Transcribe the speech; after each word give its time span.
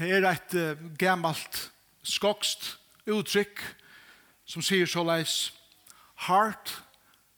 Det 0.00 0.08
er 0.08 0.24
et 0.24 0.54
uh, 0.56 0.78
gammalt 0.96 1.66
skokst 2.00 2.78
uttrykk 3.04 3.60
som 4.48 4.64
sier 4.64 4.88
så 4.88 5.02
leis 5.04 5.50
Heart 6.24 6.72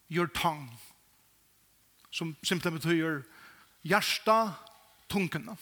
your 0.06 0.28
tongue 0.30 0.70
som 2.14 2.36
simpelthen 2.46 2.78
betyr 2.78 3.24
hjärsta 3.82 4.54
tungene 5.10 5.56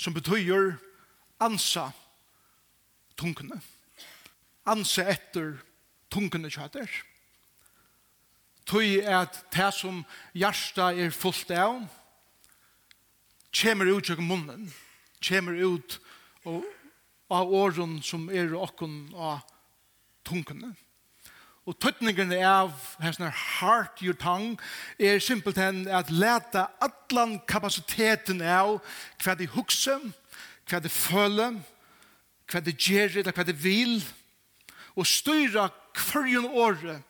som 0.00 0.16
betyr 0.16 0.78
ansa 1.44 1.90
tungene 3.20 3.60
ansa 4.64 5.04
etter 5.12 5.58
tungene 6.08 6.48
kjøter 6.48 6.88
tøy 8.64 9.04
at 9.04 9.42
det 9.52 9.68
som 9.76 10.00
hjärsta 10.32 10.88
er 10.96 11.12
fullt 11.12 11.52
av 11.52 11.84
kommer 13.56 13.88
ut 13.88 14.10
i 14.10 14.16
munnen 14.20 14.66
kommer 15.24 15.52
ut 15.52 16.00
og, 16.44 16.64
av 17.30 17.52
åren 17.52 17.98
som 18.02 18.28
er 18.30 18.54
åkken 18.54 19.14
av 19.14 19.40
tungene. 20.26 20.74
Og 21.66 21.74
tøtningen 21.82 22.30
av 22.46 22.70
hessene 23.02 23.32
heart 23.34 23.98
your 24.02 24.14
tongue 24.14 24.54
er 25.02 25.18
simpelthen 25.18 25.88
at 25.90 26.12
leta 26.14 26.68
allan 26.78 27.40
kapasiteten 27.48 28.38
av 28.42 28.76
hva 29.24 29.34
de 29.34 29.48
hukse, 29.50 29.96
hva 30.70 30.78
de 30.82 30.92
føle, 30.92 31.48
hva 32.46 32.62
de 32.62 32.70
gjør, 32.70 33.18
hva 33.26 33.46
de 33.46 33.56
vil, 33.58 33.98
og 34.94 35.10
styra 35.10 35.66
kvarjon 35.96 36.46
året 36.46 37.02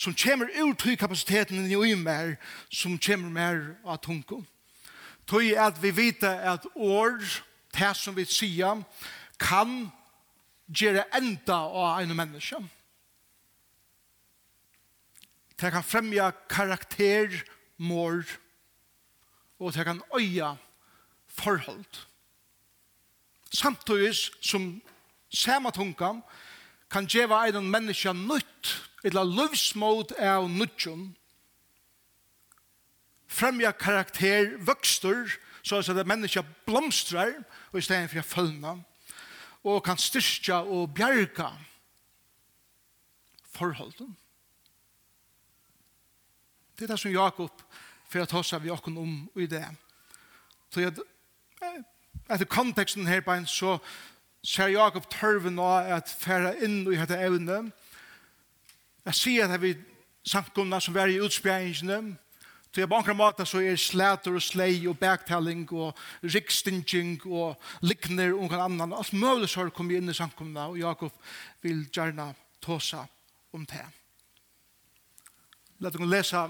som 0.00 0.16
kommer 0.16 0.48
ut 0.56 0.86
i 0.88 0.96
kapasiteten 0.96 1.68
i 1.68 1.94
mer, 1.94 2.38
som 2.72 2.96
kommer 2.98 3.28
mer 3.28 3.60
av 3.84 4.00
tungene. 4.00 4.46
Tøy 5.30 5.52
at 5.54 5.78
vi 5.82 5.92
vita 5.94 6.32
at 6.54 6.66
år, 6.74 7.20
det 7.70 7.90
som 7.94 8.16
vi 8.16 8.24
sier, 8.26 8.82
kan 9.38 9.90
gjøre 10.66 11.04
enda 11.14 11.58
av 11.70 12.00
en 12.02 12.14
menneske. 12.18 12.58
Det 15.60 15.70
kan 15.70 15.86
fremja 15.86 16.30
karakter, 16.50 17.30
mor, 17.78 18.24
og 19.60 19.74
det 19.74 19.84
kan 19.86 20.02
øya 20.18 20.56
forhold. 21.28 22.02
Samtidig 23.54 24.14
som 24.40 24.80
samatunkan 25.30 26.22
kan 26.90 27.06
gjøre 27.06 27.48
en 27.48 27.70
menneske 27.70 28.12
nytt, 28.12 28.74
eller 29.04 29.24
livsmål 29.24 30.08
av 30.18 30.50
nødtjønn, 30.50 31.12
fremja 33.30 33.70
karakter 33.72 34.56
vøkstur, 34.58 35.30
så 35.62 35.78
at 35.78 36.06
mennesker 36.06 36.42
blomstrar, 36.66 37.32
og 37.72 37.78
i 37.78 37.82
stedet 37.82 38.10
for 38.10 38.22
følgna, 38.22 38.76
og 39.64 39.84
kan 39.84 39.98
styrka 39.98 40.64
og 40.64 40.94
bjerga 40.94 41.50
forholden. 43.54 44.16
Det 46.78 46.84
er 46.84 46.94
det 46.94 47.00
som 47.00 47.12
Jakob 47.12 47.62
for 48.08 48.22
at 48.24 48.46
seg 48.46 48.62
vi 48.64 48.72
okken 48.72 48.96
om 48.98 49.16
i 49.36 49.46
det. 49.46 49.66
Så 50.72 50.80
jeg, 50.80 50.94
etter 52.30 52.48
konteksten 52.48 53.06
her 53.06 53.20
på 53.20 53.34
en, 53.36 53.46
så 53.46 53.76
ser 54.42 54.72
Jakob 54.72 55.04
tørven 55.12 55.58
av 55.60 55.90
at 55.98 56.08
færa 56.08 56.54
inn 56.64 56.86
i 56.88 56.96
dette 56.96 57.18
evne. 57.20 57.66
Jeg 59.04 59.18
sier 59.18 59.52
at 59.52 59.62
vi 59.62 59.74
samkomna 60.24 60.80
som 60.80 60.94
var 60.94 61.12
i 61.12 61.20
utspjæringene, 61.20 62.16
Så 62.70 62.86
på 62.86 62.96
andre 62.96 63.14
måter 63.14 63.44
så 63.44 63.58
er 63.66 63.76
slæter 63.76 64.36
og 64.38 64.42
slei 64.42 64.86
og 64.86 64.98
baktelling 64.98 65.64
og 65.74 65.96
rikstinging 66.22 67.16
og 67.26 67.58
likner 67.82 68.30
og 68.36 68.44
noen 68.46 68.62
annan. 68.62 68.94
Alt 68.94 69.12
mulig 69.12 69.48
så 69.50 69.64
har 69.64 69.72
kommet 69.74 69.98
inn 69.98 70.12
i 70.12 70.14
samkomna 70.14 70.68
og 70.70 70.78
Jakob 70.78 71.16
vil 71.62 71.88
gjerne 71.90 72.28
tåsa 72.62 73.02
om 73.52 73.66
det. 73.66 73.82
Lad 75.80 75.98
oss 75.98 76.06
lese 76.12 76.44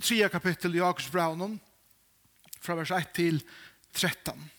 3 0.00 0.28
kapittel 0.28 0.74
i 0.76 0.78
Jakobs 0.78 1.10
braunen 1.10 1.58
fra 2.60 2.76
vers 2.78 2.90
1 2.94 3.12
til 3.16 3.42
13. 3.92 4.50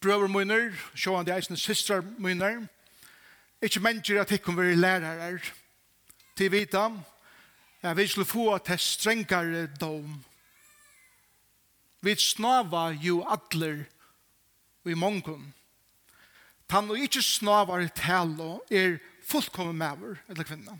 Brøver 0.00 0.28
munner, 0.28 0.74
sjående 0.94 1.32
eisne 1.34 1.56
systrar 1.56 2.04
munner, 2.18 2.66
ikkje 3.64 3.82
mennesker 3.82 4.20
at 4.20 4.34
ikkom 4.36 4.58
veri 4.58 4.76
lærere, 4.76 5.38
til 6.36 6.52
vitam, 6.52 7.00
at 7.86 7.96
vi 7.96 8.06
skulle 8.06 8.26
få 8.26 8.58
til 8.58 8.78
strengare 8.78 9.66
dom. 9.80 10.24
Vi 12.02 12.14
snava 12.14 12.90
jo 12.90 13.22
atler 13.22 13.84
i 14.86 14.94
mongon. 14.94 15.52
Tan 16.68 16.90
og 16.90 16.98
ikkje 16.98 17.22
snavar 17.22 17.86
talo 17.94 18.60
er 18.70 18.98
fullkommen 19.26 19.78
maver, 19.78 20.18
eller 20.28 20.46
kvinna. 20.46 20.78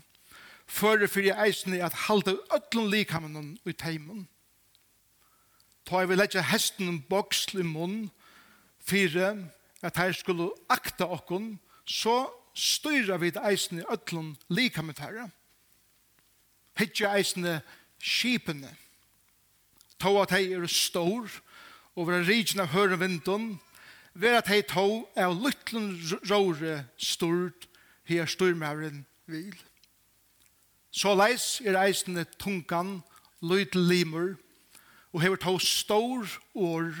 Føre 0.67 1.07
fyrir 1.07 1.39
eisen 1.43 1.75
i 1.77 1.83
at 1.83 1.95
halda 2.07 2.35
ötlun 2.51 2.89
likamen 2.91 3.55
i 3.65 3.71
teimen. 3.71 4.27
Ta 5.87 6.03
i 6.03 6.07
vil 6.07 6.19
leggja 6.19 6.43
hesten 6.43 6.89
en 6.91 7.03
boksl 7.09 7.61
i 7.61 7.63
munn, 7.63 8.09
fire, 8.83 9.47
at 9.81 9.97
her 9.97 10.11
skulle 10.11 10.49
akta 10.69 11.07
okkon, 11.07 11.55
så 11.85 12.27
styra 12.55 13.15
vi 13.17 13.31
eisen 13.31 13.79
i 13.79 13.87
ötlun 13.87 14.35
likamennon 14.49 15.31
hittja 16.79 17.13
eisne 17.17 17.61
skipene. 17.99 18.71
Tå 19.99 20.13
at 20.21 20.33
hei 20.35 20.51
er 20.53 20.67
stor, 20.69 21.29
og 21.97 22.09
vera 22.09 22.25
rigen 22.25 22.61
av 22.61 22.73
høren 22.73 23.01
vindun, 23.01 23.47
vera 24.13 24.41
at 24.43 24.51
hei 24.51 24.61
tå 24.65 25.07
er 25.17 25.33
lytlen 25.33 25.95
råre 26.29 26.83
stort, 26.97 27.67
her 28.07 28.29
styrmæren 28.29 29.05
vil. 29.25 29.55
Så 30.91 31.13
leis 31.17 31.57
er 31.65 31.77
eisne 31.81 32.23
tungan, 32.39 33.01
lyd 33.41 33.75
limer, 33.75 34.37
og 35.13 35.21
hever 35.21 35.41
tå 35.41 35.57
stor 35.59 36.29
år, 36.55 36.93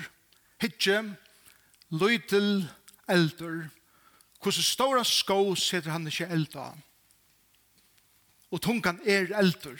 hittje, 0.61 0.99
lyd 1.93 2.33
eldur, 3.07 3.69
hvordan 4.41 4.63
stora 4.63 5.03
skå 5.05 5.55
setter 5.55 5.93
han 5.93 6.07
ikke 6.09 6.29
elda 6.33 6.71
av 6.71 6.83
og 8.51 8.61
tungan 8.63 8.99
er 9.05 9.31
eldur. 9.37 9.79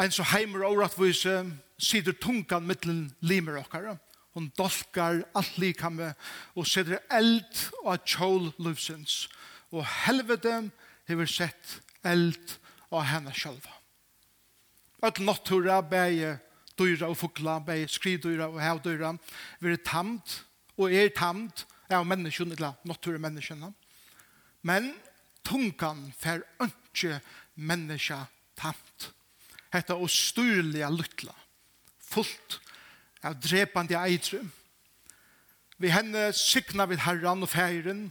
Ein 0.00 0.12
så 0.14 0.24
heimer 0.32 0.64
åratvise 0.64 1.42
sider 1.80 2.16
tungan 2.16 2.66
mittlen 2.68 3.10
limer 3.20 3.58
okkara. 3.60 3.96
Hon 4.36 4.50
dolkar 4.58 5.24
alt 5.34 5.58
likame 5.58 6.12
og 6.54 6.68
sider 6.70 7.02
eld 7.10 7.66
og 7.82 8.04
tjål 8.06 8.52
lufsins. 8.62 9.26
Og 9.74 9.84
helvete 10.06 10.70
hever 11.10 11.28
sett 11.28 11.80
eld 12.06 12.56
og 12.90 13.04
henne 13.06 13.34
sjálfa. 13.34 13.74
Öll 15.02 15.24
nottura 15.24 15.80
bæge 15.82 16.38
dyra 16.78 17.08
og 17.08 17.16
fukla, 17.16 17.58
bæge 17.58 17.88
skridyra 17.88 18.48
og 18.48 18.60
hevdyra, 18.62 19.14
vi 19.60 19.72
er 19.72 19.82
tamt 19.84 20.44
og 20.76 20.92
er 20.92 21.08
tamt 21.16 21.66
av 21.90 22.06
menneskene, 22.06 22.54
eller 22.56 22.76
nottura 22.84 23.18
menneskene. 23.18 23.72
Men 24.62 24.92
tungan 25.50 26.06
fer 26.18 26.44
ønske 26.62 27.18
menneska 27.58 28.22
tamt. 28.58 29.10
Hetta 29.70 29.96
og 29.98 30.10
styrliga 30.10 30.90
luttla, 30.90 31.34
fullt 31.98 32.58
av 33.26 33.36
drepande 33.42 33.98
eitre. 33.98 34.40
Vi 35.80 35.92
henne 35.92 36.30
sykna 36.36 36.86
vid 36.90 37.02
herran 37.06 37.44
og 37.46 37.50
feiren, 37.50 38.08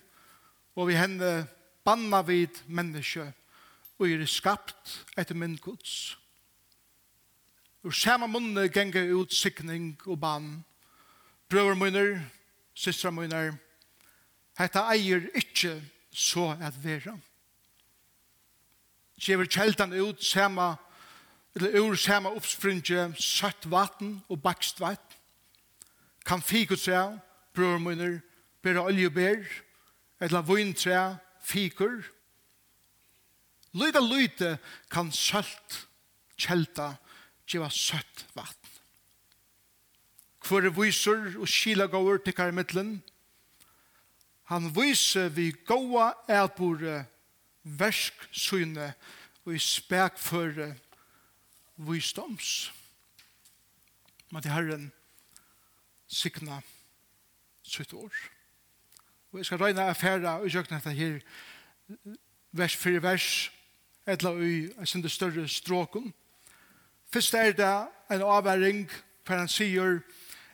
og 0.75 0.89
vi 0.89 0.97
henne 0.97 1.47
banna 1.85 2.21
vid 2.25 2.61
menneske, 2.67 3.27
og 3.99 4.07
er 4.07 4.25
skapt 4.29 4.95
etter 5.19 5.35
min 5.35 5.57
gods. 5.59 6.15
Ur 7.83 7.95
sama 7.95 8.27
munne 8.27 8.67
genge 8.71 9.05
ut 9.15 9.33
sikning 9.35 9.93
og 10.05 10.19
ban. 10.19 10.49
Brøver 11.49 11.75
munner, 11.75 12.19
systra 12.75 13.11
munner, 13.11 13.55
hetta 14.59 14.85
eier 14.91 15.29
ikkje 15.39 15.77
så 16.11 16.51
at 16.59 16.75
vera 16.83 17.15
gjever 19.19 19.45
kjeldan 19.45 19.93
ut 19.93 20.23
sama, 20.23 20.77
eller 21.55 21.79
ur 21.79 21.95
sama 21.95 22.29
oppspringe, 22.29 23.13
søtt 23.19 23.67
vatten 23.71 24.19
og 24.29 24.41
bakst 24.41 24.79
vatten. 24.79 25.17
Kan 26.25 26.41
fikutræ, 26.41 27.17
bror 27.53 27.79
munner, 27.79 28.19
bera 28.61 28.85
oljeber, 28.85 29.43
eller 30.21 30.41
vintræ, 30.41 31.15
fikur. 31.41 32.03
Lyda 33.73 34.01
lyte 34.01 34.57
kan 34.91 35.11
sølt 35.11 35.85
kjelta 36.37 36.95
geva 37.47 37.69
søtt 37.69 38.25
vatten. 38.35 38.55
Hvor 40.47 40.65
viser 40.73 41.35
og 41.37 41.47
skila 41.47 41.85
gåver 41.85 42.17
til 42.23 42.33
karmittlen, 42.33 43.03
han 44.49 44.71
viser 44.73 45.29
vi 45.29 45.51
gåa 45.51 46.13
elbore 46.27 47.03
versksyne 47.63 48.93
og 49.45 49.55
i 49.55 49.59
spekføre 49.59 50.75
visdoms. 51.77 52.73
Men 54.31 54.41
til 54.41 54.51
Herren 54.51 54.91
sikna 56.07 56.61
sitt 57.63 57.93
år. 57.93 58.13
Og 59.31 59.39
jeg 59.39 59.45
skal 59.45 59.57
røyne 59.57 59.81
affæra 59.81 60.39
og 60.39 60.49
jøkna 60.49 60.77
dette 60.77 60.93
her 60.97 61.19
vers 62.51 62.75
for 62.75 62.99
vers 62.99 63.51
etla 64.09 64.31
ui 64.33 64.71
en 64.73 64.89
sinne 64.89 65.09
større 65.09 65.47
stråkon. 65.47 66.13
Først 67.13 67.33
er 67.33 67.51
det 67.51 67.73
en 68.11 68.25
avværing 68.25 68.89
for 69.29 69.37
han 69.37 69.51
sier 69.51 69.99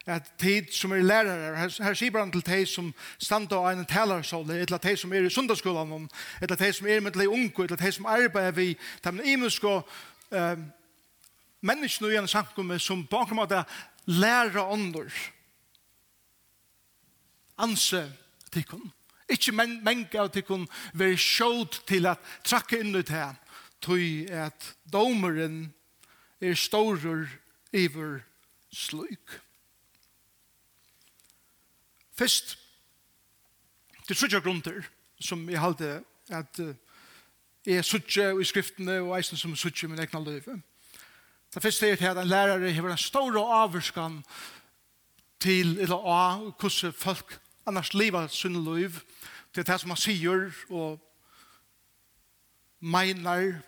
at 0.05 0.31
tid 0.37 0.71
som 0.71 0.91
er 0.91 1.01
lærere, 1.01 1.57
her, 1.57 1.83
her 1.83 1.93
sier 1.97 2.19
han 2.19 2.31
til 2.31 2.43
de 2.45 2.65
som 2.69 2.91
standa 3.17 3.57
av 3.57 3.71
en 3.73 3.85
talersåle, 3.85 4.59
eller 4.61 4.77
de 4.77 4.97
som 4.97 5.13
er 5.13 5.25
i 5.25 5.29
sundagsskolen, 5.33 6.09
eller 6.41 6.55
de 6.55 6.73
som 6.73 6.87
er 6.87 6.99
med 7.01 7.17
de 7.17 7.29
unge, 7.29 7.63
eller 7.63 7.75
de 7.75 7.91
som 7.91 8.05
arbeider 8.05 8.51
vi, 8.51 8.75
de 9.03 9.13
imenske 9.25 9.81
eh, 10.31 10.57
menneskene 11.61 12.13
i 12.13 12.19
en 12.19 12.29
samkomme 12.29 12.79
som 12.79 13.05
bakom 13.07 13.39
at 13.39 13.63
lærer 14.05 14.61
ånder. 14.61 15.09
Anse 17.57 18.03
tikkun. 18.51 18.91
Ikke 19.29 19.55
men, 19.57 19.79
menke 19.83 20.19
av 20.21 20.29
tikkun 20.29 20.67
være 20.93 21.17
sjåd 21.17 21.79
til 21.89 22.05
at 22.05 22.21
trakke 22.45 22.77
inn 22.83 22.93
ut 22.93 23.09
her, 23.09 23.33
tog 23.81 24.29
at 24.29 24.69
domeren 24.91 25.73
er 26.41 26.53
stårer 26.53 27.25
iver 27.73 28.21
sløyk. 28.69 29.44
Først, 32.17 32.57
det 34.07 34.23
er 34.23 34.27
jeg 34.31 34.41
grunner 34.41 34.85
som 35.19 35.49
jeg 35.49 35.59
halte 35.59 36.03
at 36.29 36.59
jeg 37.65 37.85
sutje 37.85 38.29
i 38.41 38.45
skriftene 38.45 38.99
og 39.01 39.15
eisen 39.17 39.37
som 39.37 39.55
sutje 39.55 39.87
min 39.87 39.99
egna 39.99 40.19
løyve. 40.19 40.61
Det 41.53 41.63
første 41.63 41.89
er 41.89 42.09
at 42.11 42.17
en 42.17 42.27
lærere 42.27 42.71
har 42.73 42.89
en 42.89 42.97
stor 42.97 43.37
avvurskan 43.39 44.23
til 45.39 45.79
eller 45.79 45.95
av 45.95 46.53
hvordan 46.59 46.93
folk 46.93 47.39
annars 47.67 47.93
liva 47.93 48.27
sunn 48.27 48.57
liv 48.65 48.99
til 49.53 49.65
det 49.65 49.79
som 49.79 49.89
man 49.89 49.99
sier 49.99 50.51
og 50.69 50.99
meinar 52.79 53.61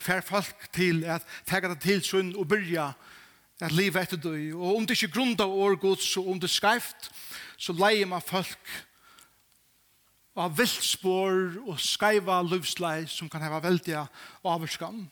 fer 0.00 0.20
folk 0.20 0.68
til 0.72 1.04
at 1.04 1.26
tega 1.46 1.72
det 1.72 1.80
til 1.82 2.02
sunn 2.04 2.34
og 2.36 2.48
byrja 2.48 2.92
at 3.60 3.74
liv 3.74 3.96
etter 3.98 4.20
døy. 4.20 4.52
Og 4.54 4.76
om 4.76 4.86
det 4.86 4.96
ikke 4.96 5.14
grunda 5.18 5.46
år 5.46 5.78
gods, 5.80 6.16
og 6.16 6.30
om 6.30 6.40
det 6.40 6.50
skreift, 6.50 7.10
så 7.58 7.74
leier 7.74 8.06
man 8.06 8.22
folk 8.22 8.74
av 10.38 10.54
viltspår 10.54 11.58
og 11.66 11.78
skreiva 11.82 12.38
livslei 12.46 13.08
som 13.10 13.30
kan 13.30 13.42
heva 13.42 13.58
veldig 13.64 13.96
avskan. 14.46 15.08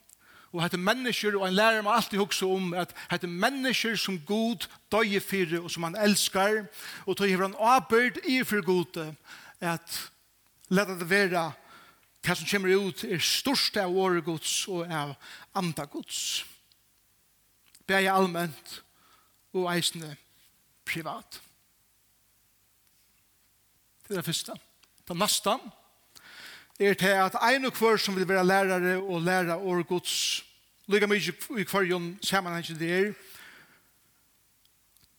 Og 0.55 0.63
hette 0.63 0.79
mennesker, 0.79 1.35
og 1.37 1.49
en 1.49 1.57
lærer 1.57 1.83
meg 1.83 1.99
alltid 1.99 2.23
hukse 2.23 2.47
om, 2.47 2.71
at 2.79 2.95
hette 3.11 3.29
mennesker 3.29 3.99
som 3.99 4.21
god 4.29 4.69
døye 4.95 5.21
fyrir, 5.21 5.59
og 5.65 5.71
som 5.75 5.89
han 5.89 5.99
elskar, 5.99 6.63
og 7.05 7.17
tog 7.19 7.29
hever 7.29 7.49
han 7.49 7.59
avbyrd 7.59 8.23
i 8.31 8.39
for 8.47 8.63
gode, 8.65 9.11
at 9.61 10.03
leta 10.71 10.95
det 10.97 11.11
vera, 11.11 11.51
hva 12.23 12.35
som 12.35 12.47
kommer 12.49 12.87
ut 12.87 13.05
er 13.07 13.23
største 13.23 13.83
av 13.83 13.95
åregods 13.95 14.65
og 14.71 14.87
av 14.87 15.17
andagods. 15.59 16.21
Musik 16.41 16.56
bæja 17.87 18.15
allmänt 18.15 18.83
og 19.53 19.71
eisende 19.77 20.17
privat. 20.85 21.41
Det 24.09 24.11
er 24.11 24.21
det 24.21 24.25
første. 24.25 24.53
Det 25.09 25.17
neste 25.17 25.51
er 26.81 26.95
til 26.95 27.07
at 27.07 27.39
en 27.55 27.65
og 27.65 27.79
hver 27.79 27.97
som 27.97 28.17
vil 28.17 28.29
være 28.29 28.47
lærere 28.47 29.03
og 29.03 29.23
læra 29.23 29.57
over 29.57 29.83
gods, 29.83 30.45
lykka 30.87 31.07
mykje 31.07 31.33
i 31.59 31.65
hverjon 31.65 32.19
sammanhengen 32.23 32.79
det 32.79 32.93
er 32.93 33.13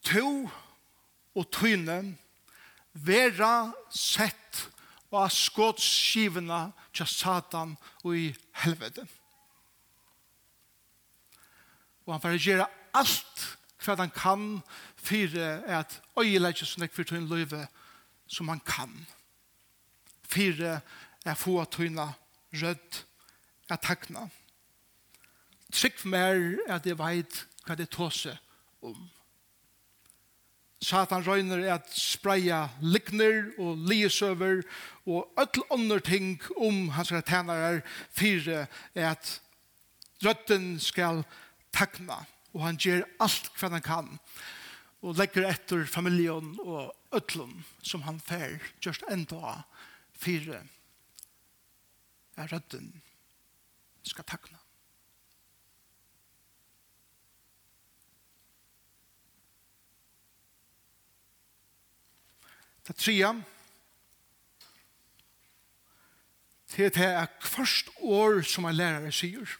to 0.06 0.50
og 1.36 1.52
tyne 1.52 2.18
vera 2.94 3.72
sett 3.90 4.68
og 5.12 5.32
skåtsskivene 5.32 6.72
til 6.94 7.08
Satan 7.08 7.76
og 8.04 8.18
i 8.18 8.28
helvete. 8.64 9.08
Og 12.08 12.14
han 12.14 12.24
får 12.24 12.40
gjøre 12.40 12.68
alt 12.96 13.44
hva 13.84 13.96
han 14.00 14.12
kan 14.12 14.46
for 14.96 15.40
at 15.68 16.00
øyelegge 16.20 16.66
som 16.66 16.84
jeg 16.84 16.92
for 16.96 17.08
tøyne 17.08 17.28
løyve 17.28 17.68
som 18.28 18.48
han 18.48 18.62
kan. 18.66 18.94
For 20.28 20.64
at 21.26 21.38
få 21.38 21.64
tøyne 21.72 22.08
rødt 22.56 23.04
at 23.70 23.84
takna. 23.84 24.30
Trygg 25.72 26.06
mer 26.06 26.58
at 26.72 26.88
jeg 26.88 27.00
vet 27.00 27.44
hva 27.68 27.76
det 27.76 27.90
tåse 27.92 28.38
om. 28.82 28.96
Satan 30.82 31.26
røyner 31.28 31.66
at 31.74 31.90
spreia 31.92 32.68
likner 32.82 33.50
og 33.60 33.82
liesøver 33.90 34.62
og 35.10 35.34
öll 35.42 35.64
andre 35.74 36.00
ting 36.00 36.38
om 36.56 36.88
hans 36.96 37.12
tjenere 37.12 37.82
fire 38.12 38.68
at 38.96 39.42
røtten 40.24 40.80
skal 40.80 41.24
takna 41.24 41.47
takna, 41.76 42.24
og 42.54 42.64
han 42.64 42.80
gjør 42.82 43.06
alt 43.24 43.52
hva 43.58 43.70
han 43.74 43.86
kan, 43.86 44.14
og 45.06 45.18
legger 45.20 45.46
etter 45.50 45.86
familjen 45.86 46.56
og 46.64 46.94
ødlen 47.16 47.66
som 47.86 48.06
han 48.08 48.20
fer, 48.20 48.58
just 48.84 49.06
enda 49.12 49.62
fire 50.18 50.64
er 52.38 52.48
rødden 52.54 52.90
skal 54.04 54.26
takna. 54.26 54.58
Det 62.88 62.96
tria, 62.96 63.34
til 66.72 66.94
det 66.94 67.04
er 67.04 67.28
hvert 67.42 67.90
år 68.00 68.42
som 68.48 68.66
en 68.66 68.78
lærere 68.78 69.12
sier, 69.12 69.58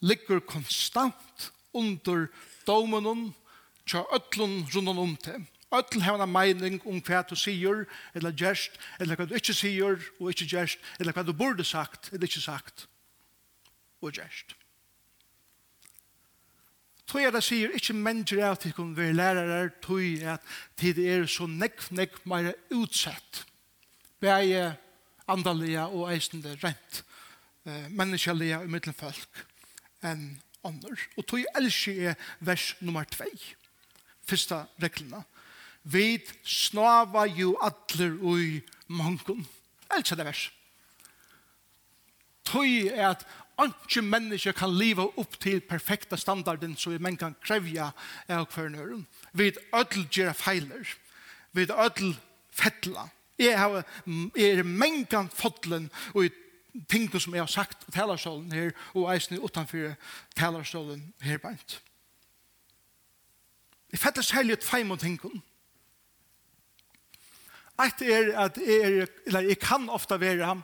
ligger 0.00 0.40
konstant 0.40 1.50
under 1.72 2.28
domen 2.66 3.32
tja 3.86 4.04
ötlun 4.14 4.64
rundan 4.74 4.98
om 4.98 5.16
til. 5.16 5.46
Øtlen 5.70 6.02
har 6.02 6.18
en 6.18 6.32
mening 6.32 6.80
om 6.86 6.98
hva 7.06 7.22
du 7.22 7.36
sier, 7.38 7.84
eller 8.14 8.34
gjerst, 8.34 8.74
eller 8.98 9.18
hva 9.18 9.26
du 9.28 9.36
ikke 9.38 9.54
sier 9.54 10.00
og 10.18 10.32
ikke 10.32 10.48
gjerst, 10.50 10.80
eller 10.98 11.14
hva 11.14 11.22
du 11.26 11.32
burde 11.36 11.64
sagt, 11.66 12.10
eller 12.10 12.26
ikke 12.26 12.42
sagt 12.42 12.88
og 14.02 14.16
gjerst. 14.16 14.56
Tøy 17.10 17.26
er 17.26 17.34
det 17.34 17.42
sier 17.42 17.74
ikke 17.74 17.94
mennesker 17.94 18.42
er 18.42 18.54
at 18.54 18.64
de 18.66 18.72
kun 18.74 18.96
være 18.96 19.14
lærere, 19.14 19.70
tøy 19.82 20.18
er 20.22 20.36
at 20.38 20.50
tid 20.78 20.98
er 21.02 21.26
så 21.30 21.46
nekk, 21.50 21.86
nekk 21.94 22.18
mer 22.30 22.52
utsett. 22.74 23.44
Bæje 24.22 24.76
andalige 25.30 25.86
og 25.86 26.10
eisende 26.12 26.56
rent. 26.62 27.02
Menneskelige 27.94 28.58
og 28.58 28.70
middelfolk 28.70 29.46
enn 30.04 30.40
ånder. 30.66 31.00
Og 31.16 31.26
tog 31.26 31.44
elsker 31.56 32.12
er 32.12 32.30
vers 32.40 32.74
nummer 32.80 33.04
2. 33.04 33.28
Første 34.28 34.64
reglene. 34.82 35.24
Vi 35.82 36.20
snava 36.44 37.24
jo 37.26 37.54
atler 37.64 38.18
ui 38.20 38.60
mongon. 38.88 39.46
Elsker 39.96 40.20
det 40.20 40.26
vers. 40.28 40.48
Tog 42.44 42.66
er 42.66 43.12
at 43.14 43.26
ikke 43.60 44.02
mennesker 44.02 44.54
kan 44.56 44.72
leve 44.72 45.04
opp 45.20 45.36
til 45.40 45.60
perfekta 45.60 46.16
standarden 46.16 46.76
som 46.80 46.94
vi 46.94 47.00
menn 47.02 47.18
kan 47.20 47.36
krevja 47.44 47.90
av 48.28 48.46
kvernøren. 48.52 49.06
Vi 49.36 49.50
ødel 49.76 50.06
gjøre 50.08 50.34
feiler. 50.34 50.94
Vi 51.52 51.66
ødel 51.68 52.14
fettla. 52.52 53.08
Jeg, 53.40 53.58
har, 53.58 53.84
jeg 54.36 54.58
er 54.58 54.64
mengan 54.64 55.28
fotlen 55.32 55.88
og 56.14 56.26
i 56.26 56.32
tingene 56.88 57.20
som 57.20 57.34
jeg 57.34 57.42
har 57.42 57.50
sagt 57.50 57.86
på 57.86 57.94
talerstolen 57.94 58.52
her, 58.52 58.72
og 58.94 59.14
eisen 59.14 59.38
utenfor 59.38 59.94
talerstolen 60.36 61.12
her 61.22 61.38
beint. 61.38 61.80
Jeg 63.92 63.98
fatter 63.98 64.22
særlig 64.22 64.52
et 64.52 64.64
feim 64.64 64.90
og 64.90 65.00
tingene. 65.00 65.42
Et 67.80 68.02
er 68.12 68.34
at 68.38 68.58
jeg, 68.60 69.00
er, 69.00 69.06
eller 69.26 69.40
jeg 69.40 69.58
kan 69.58 69.88
ofte 69.88 70.20
være 70.20 70.44
ham, 70.44 70.62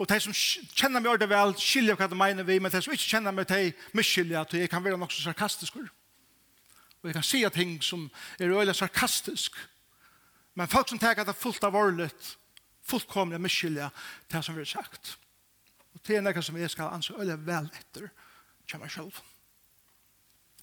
og 0.00 0.08
de 0.08 0.16
som 0.20 0.32
kjenner 0.32 1.02
meg 1.02 1.10
ordet 1.12 1.28
vel, 1.28 1.52
skiljer 1.60 1.98
hva 1.98 2.06
det 2.08 2.16
mener 2.16 2.46
vi, 2.48 2.56
men 2.58 2.72
de 2.72 2.80
som 2.80 2.94
ikke 2.94 3.10
kjenner 3.10 3.34
meg, 3.36 3.48
de 3.50 3.74
misskiljer 3.92 4.40
at 4.40 4.54
jeg 4.56 4.70
kan 4.72 4.84
være 4.84 4.96
nok 4.96 5.12
så 5.12 5.26
sarkastisk. 5.26 5.76
Og 5.76 7.08
jeg 7.08 7.16
kan 7.18 7.26
si 7.26 7.42
ting 7.52 7.74
som 7.84 8.06
er 8.38 8.48
øyelig 8.48 8.78
sarkastisk, 8.78 9.58
men 10.56 10.68
folk 10.68 10.88
som 10.88 10.98
tenker 10.98 11.20
at 11.20 11.28
det 11.28 11.36
er 11.36 11.42
fullt 11.42 11.64
av 11.64 11.76
årligt, 11.76 12.36
fullkomlig 12.88 13.40
misskiljer 13.40 13.92
det 14.32 14.44
som 14.44 14.56
vi 14.56 14.64
har 14.64 14.72
sagt. 14.72 15.18
Og 16.00 16.08
det 16.08 16.16
er 16.16 16.24
noe 16.24 16.42
som 16.42 16.56
jeg 16.56 16.72
skal 16.72 16.94
anse 16.94 17.12
øye 17.12 17.36
vel 17.46 17.68
etter 17.76 18.08
til 18.66 18.80
meg 18.80 18.90
selv. 18.90 19.12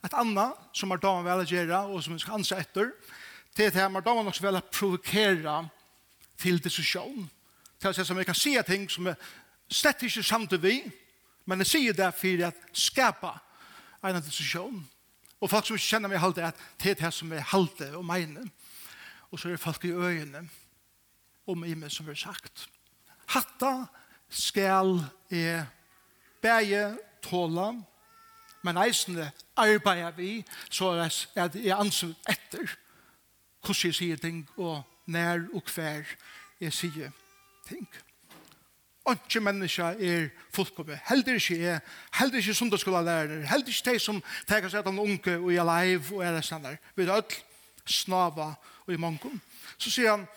Et 0.06 0.14
annet 0.14 0.78
som 0.78 0.92
er 0.92 1.02
damen 1.02 1.26
vel 1.26 1.44
å 1.44 1.48
gjøre, 1.48 1.80
og 1.92 2.04
som 2.04 2.16
jeg 2.16 2.24
skal 2.24 2.40
anse 2.40 2.58
etter, 2.58 2.92
det 3.58 3.70
er 3.70 3.74
det 3.74 3.84
er 3.84 4.06
damen 4.06 4.28
også 4.28 4.44
vel 4.44 4.60
å 4.60 4.66
provokere 4.66 5.58
til 6.38 6.60
diskusjon. 6.62 7.30
Til 7.78 7.90
å 7.90 7.94
si 7.94 8.06
som 8.06 8.18
jeg 8.18 8.30
kan 8.30 8.38
si 8.38 8.54
ting 8.66 8.86
som 8.90 9.10
er 9.10 9.18
slett 9.70 10.04
ikke 10.06 10.24
samt 10.24 10.54
vi, 10.62 10.80
men 11.46 11.62
jeg 11.64 11.72
sier 11.72 11.98
det 11.98 12.12
for 12.18 12.46
å 12.48 12.52
skapa 12.74 13.34
en 14.06 14.22
diskusjon. 14.22 14.82
Og 15.38 15.50
folk 15.52 15.68
som 15.68 15.78
ikke 15.78 15.92
kjenner 15.94 16.12
meg 16.12 16.22
halte, 16.22 16.46
at 16.46 16.62
det 16.82 16.96
er 16.96 17.02
det 17.04 17.14
som 17.14 17.32
er 17.34 17.46
halte 17.54 17.92
og 17.98 18.06
mener. 18.06 18.48
Og 19.30 19.40
så 19.40 19.50
er 19.50 19.58
det 19.58 19.62
folk 19.62 19.86
i 19.86 19.94
øynene 19.94 20.48
om 21.48 21.64
i 21.64 21.76
meg 21.78 21.94
som 21.94 22.10
er 22.10 22.18
sagt. 22.20 22.68
Hatta 23.32 23.88
skal 24.30 25.08
jeg 25.30 25.66
bæge 26.42 26.98
tåla, 27.22 27.72
men 28.62 28.78
eisende 28.78 29.32
arbeider 29.56 30.12
vi, 30.12 30.46
så 30.70 30.90
er 31.36 31.48
det 31.48 31.66
jeg 31.66 31.92
etter 32.30 32.76
hvordan 33.62 33.84
jeg 33.84 33.96
sier 33.96 34.18
ting, 34.18 34.50
og 34.58 34.84
nær 35.06 35.48
og 35.54 35.64
hver 35.76 36.04
jeg 36.60 36.74
sier 36.74 37.12
ting. 37.68 37.88
Ikke 39.08 39.40
menneska 39.40 39.94
er 40.00 40.30
fullkomme. 40.56 41.00
Heldig 41.08 41.36
ikke 41.40 41.58
er, 41.64 41.80
heldig 42.20 42.38
ikke 42.38 42.54
sundagsskolelærer, 42.54 43.46
heldig 43.48 43.76
ikke 43.76 43.94
de 43.94 44.00
som 44.00 44.24
tenker 44.48 44.70
seg 44.70 44.84
at 44.84 44.90
han 44.90 45.00
unge 45.00 45.38
og 45.38 45.52
er 45.54 45.68
live 45.68 46.16
og 46.16 46.24
er 46.26 46.36
det 46.36 46.44
sånn 46.48 46.66
der. 46.66 46.80
Vi 46.96 47.06
er 47.06 47.14
alt 47.16 47.38
snava 47.88 48.50
og 48.86 48.94
i 48.94 49.00
mongon. 49.00 49.40
Så 49.78 49.92
sier 49.92 50.12
han, 50.16 50.28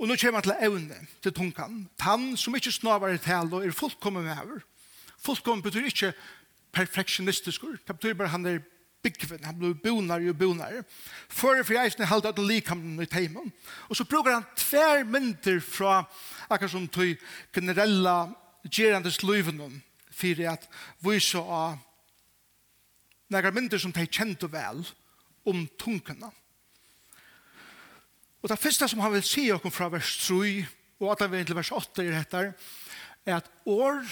Og 0.00 0.08
nå 0.08 0.16
kommer 0.16 0.40
til 0.40 0.56
evne, 0.64 0.96
til 1.22 1.32
tungan. 1.36 1.82
Han 2.00 2.36
som 2.36 2.54
ikke 2.56 2.72
snarere 2.72 3.18
til 3.20 3.54
og 3.54 3.66
er 3.66 3.72
fullkommen 3.76 4.24
med 4.24 4.36
over. 4.40 4.62
Fullkommen 5.20 5.62
betyr 5.62 5.90
ikke 5.90 6.12
perfektionistisk, 6.72 7.62
det 7.86 7.96
betyr 7.96 8.14
bare 8.14 8.32
han 8.32 8.46
er 8.46 8.62
byggven, 9.02 9.44
han 9.44 9.58
blir 9.58 9.74
bonare 9.74 10.30
og 10.30 10.38
bonare. 10.38 10.82
Før 11.28 11.62
for 11.62 11.76
jeg 11.76 11.92
snill 11.92 12.08
halde 12.08 12.28
at 12.28 12.40
likamnen 12.40 13.02
i 13.02 13.08
teimen. 13.08 13.52
Og 13.88 13.96
så 13.96 14.04
bruker 14.04 14.38
han 14.38 14.48
tver 14.56 15.04
mynter 15.04 15.60
fra 15.60 16.02
akkurat 16.48 16.72
som 16.72 16.88
tog 16.88 17.16
generella 17.52 18.30
gerandes 18.70 19.22
løyvenom 19.22 19.80
for 20.10 20.42
at 20.52 20.66
vi 21.00 21.20
så 21.20 21.40
av 21.40 21.78
nekar 23.30 23.54
mynter 23.54 23.78
som 23.78 23.92
de 23.92 24.06
kjente 24.06 24.48
vel 24.52 24.84
om 25.48 25.64
tungene. 25.78 26.32
Og 28.42 28.48
det 28.48 28.58
første 28.58 28.88
som 28.88 29.00
han 29.04 29.12
vil 29.12 29.24
si 29.26 29.50
oss 29.52 29.64
fra 29.74 29.90
vers 29.92 30.16
3 30.26 30.66
og 31.00 31.12
at 31.12 31.24
han 31.24 31.32
vil 31.32 31.46
til 31.46 31.56
vers 31.56 31.72
8 31.72 32.04
er 32.04 32.12
dette 32.18 32.44
er 33.26 33.36
at 33.36 33.50
år 33.66 34.04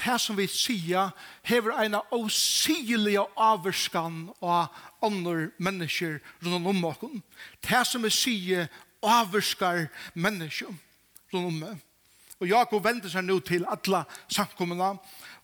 det 0.00 0.16
som 0.22 0.36
vi 0.38 0.46
sier 0.48 1.10
hever 1.44 1.74
en 1.82 1.98
avsigelig 2.00 3.18
avverskan 3.36 4.30
av 4.40 4.70
andre 5.04 5.50
mennesker 5.58 6.20
rundt 6.44 6.70
om 6.70 6.84
oss. 6.88 7.02
Det 7.60 7.82
som 7.86 8.02
vi 8.02 8.12
sier 8.14 8.70
avvarskar 9.02 9.88
mennesker 10.14 10.70
rundt 11.34 11.50
om 11.50 11.62
oss. 11.68 11.86
Og 12.40 12.48
Jakob 12.48 12.84
vender 12.84 13.12
seg 13.12 13.26
nå 13.26 13.36
til 13.44 13.66
alle 13.68 14.06
samkommene 14.32 14.94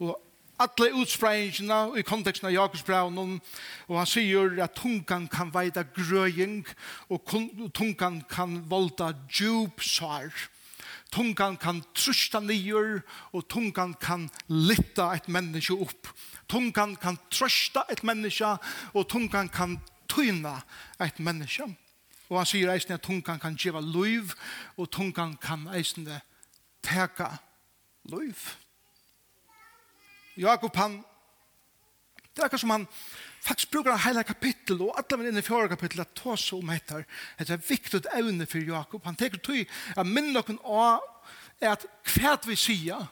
og 0.01 0.15
alle 0.59 0.91
utspreiingina 1.01 1.91
i 1.99 2.05
konteksten 2.07 2.49
av 2.49 2.55
Jakobsbraunen, 2.55 3.39
og 3.89 3.99
han 4.01 4.09
sier 4.09 4.57
at 4.65 4.77
tungan 4.79 5.29
kan 5.33 5.53
veida 5.55 5.85
grøying, 5.97 6.65
og 7.13 7.25
tungan 7.77 8.23
kan 8.31 8.59
volda 8.71 9.13
djupsar. 9.29 10.33
Tungan 11.15 11.57
kan 11.57 11.81
trusta 11.95 12.41
nyer, 12.43 13.01
og 13.33 13.47
tungan 13.49 13.95
kan 14.01 14.29
litta 14.49 15.13
et 15.15 15.29
menneske 15.29 15.77
opp. 15.77 16.11
Tungan 16.51 16.97
kan 17.01 17.19
trusta 17.31 17.87
et 17.91 18.05
menneske, 18.05 18.57
og 18.95 19.09
tungan 19.09 19.49
kan 19.49 19.79
tyna 20.09 20.61
et 21.01 21.21
menneske. 21.21 21.69
Og 22.27 22.41
han 22.41 22.49
sier 22.49 22.73
eisne 22.73 22.99
at 22.99 23.07
tungan 23.07 23.39
kan 23.39 23.57
geva 23.59 23.81
luiv, 23.81 24.35
og 24.77 24.91
tungan 24.91 25.37
kan 25.41 25.69
eisne 25.75 26.21
teka 26.83 27.31
luiv. 27.31 27.43
Luiv. 28.07 28.66
Jakob 30.37 30.77
han, 30.77 30.99
det 32.37 32.43
er 32.43 32.49
akkur 32.51 32.61
som 32.61 32.75
han 32.75 32.87
faktisk 33.47 33.71
bruker 33.73 33.95
en 33.95 34.03
heila 34.05 34.23
kapittel 34.27 34.83
og 34.85 34.97
alle 34.99 35.17
minn 35.17 35.31
inn 35.31 35.41
i 35.41 35.45
fjore 35.45 35.71
kapittel 35.73 36.03
at 36.03 36.13
ta 36.19 36.35
så 36.37 36.59
om 36.59 36.73
etter 36.75 37.07
Det 37.39 37.51
er 37.51 37.63
viktig 37.69 38.03
evne 38.13 38.47
for 38.47 38.59
Jakob. 38.59 39.05
Han 39.05 39.17
tenker 39.17 39.39
tog 39.39 39.65
at 39.97 40.07
minn 40.07 40.33
noen 40.35 40.59
av 40.65 41.01
er 41.61 41.73
at 41.73 41.87
hva 42.13 42.37
vi 42.45 42.57
sier, 42.57 43.07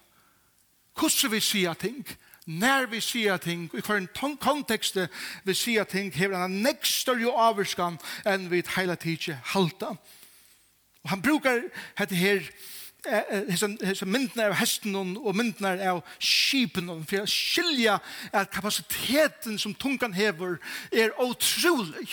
hvordan 0.95 1.33
vi 1.33 1.41
sier 1.41 1.75
ting, 1.75 2.05
när 2.45 2.87
vi 2.87 3.01
sier 3.01 3.37
ting, 3.37 3.71
i 3.73 3.81
hver 3.81 3.97
en 3.97 4.37
kontekst 4.37 4.99
vi 5.45 5.55
sier 5.55 5.85
ting, 5.85 6.13
hever 6.13 6.37
han 6.37 6.61
nekk 6.63 6.85
større 6.85 7.33
avvarskan 7.33 7.97
enn 8.29 8.51
vi 8.51 8.63
heila 8.77 8.97
tidsje 9.01 9.39
halta. 9.55 9.95
Og 11.05 11.11
han 11.11 11.23
brukar 11.23 11.63
hette 11.97 12.17
her, 12.17 12.45
hese 13.05 14.07
myndene 14.09 14.49
av 14.49 14.57
hesten 14.59 14.95
og 14.97 15.33
myndene 15.37 15.91
av 15.91 16.03
skipen 16.19 16.91
for 17.05 17.25
å 17.25 17.31
skilja 17.31 17.99
at 18.33 18.53
kapasiteten 18.55 19.59
som 19.61 19.75
tungan 19.77 20.15
hever 20.17 20.59
er 20.93 21.15
utrolig 21.23 22.09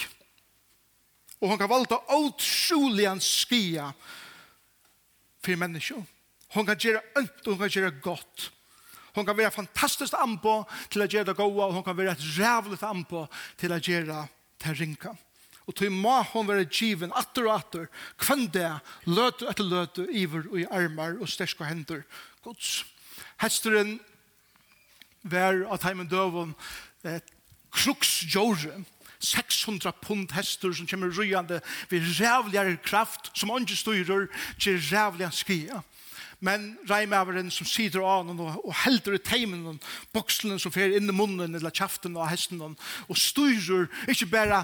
og 1.41 1.49
hon 1.49 1.61
kan 1.61 1.71
valta 1.71 2.01
utrolig 2.17 3.07
han 3.09 3.23
skia 3.23 3.91
for 5.41 5.61
menneskje 5.63 6.01
hon 6.55 6.67
kan 6.67 6.79
gjøre 6.79 7.05
ønt 7.21 7.45
og 7.45 7.53
hon 7.53 7.63
kan 7.63 7.77
gjøre 7.77 7.95
godt 8.03 8.51
hon 9.15 9.27
kan 9.27 9.37
være 9.37 9.51
fantastisk 9.55 10.15
anpå 10.19 10.61
til 10.91 11.03
å 11.03 11.09
gjøre 11.09 11.31
det 11.31 11.39
goa 11.39 11.67
og 11.67 11.79
hon 11.79 11.85
kan 11.85 11.97
være 11.97 12.15
et 12.15 12.29
rævligt 12.37 12.85
anpå 12.87 13.25
til 13.59 13.73
å 13.75 13.81
gjøre 13.81 14.23
det 14.61 14.75
ringa. 14.79 15.15
Og 15.69 15.75
til 15.77 15.91
må 15.93 16.17
hon 16.31 16.47
være 16.49 16.65
given 16.65 17.13
atter 17.15 17.47
og 17.47 17.59
atter, 17.59 17.89
kvann 18.19 18.47
det, 18.53 18.69
løte 19.05 19.49
etter 19.49 19.67
løte, 19.67 20.07
iver 20.09 20.47
og 20.49 20.57
i 20.59 20.69
armar 20.71 21.19
og 21.21 21.29
sterske 21.29 21.67
hender. 21.67 22.01
Gods. 22.43 22.81
Hesteren 23.41 23.99
var 25.23 25.61
av 25.69 25.81
teimen 25.83 26.09
døven 26.09 26.55
eh, 27.05 27.21
kruksjåre, 27.71 28.81
600 29.21 29.93
pund 30.01 30.31
hester 30.33 30.73
som 30.73 30.87
kommer 30.89 31.13
rujande 31.13 31.61
ved 31.91 32.07
rævligere 32.17 32.77
kraft 32.81 33.29
som 33.37 33.51
andre 33.53 33.75
styrer 33.77 34.25
til 34.59 34.81
rævligere 34.81 35.31
skia 35.31 35.81
men 36.41 36.71
reimaveren 36.89 37.51
som 37.53 37.69
sider 37.69 38.01
av 38.01 38.25
noen 38.25 38.41
og 38.63 38.73
helder 38.81 39.15
i 39.15 39.21
teimen 39.21 39.67
og 39.69 39.89
bokslen 40.13 40.57
som 40.61 40.73
fer 40.73 40.95
inn 40.97 41.09
i 41.09 41.15
munnen 41.15 41.53
eller 41.57 41.73
kjaften 41.73 42.17
av 42.17 42.31
hesten 42.31 42.63
og 42.65 43.17
styrer 43.17 43.85
ikke 44.09 44.31
bare 44.33 44.63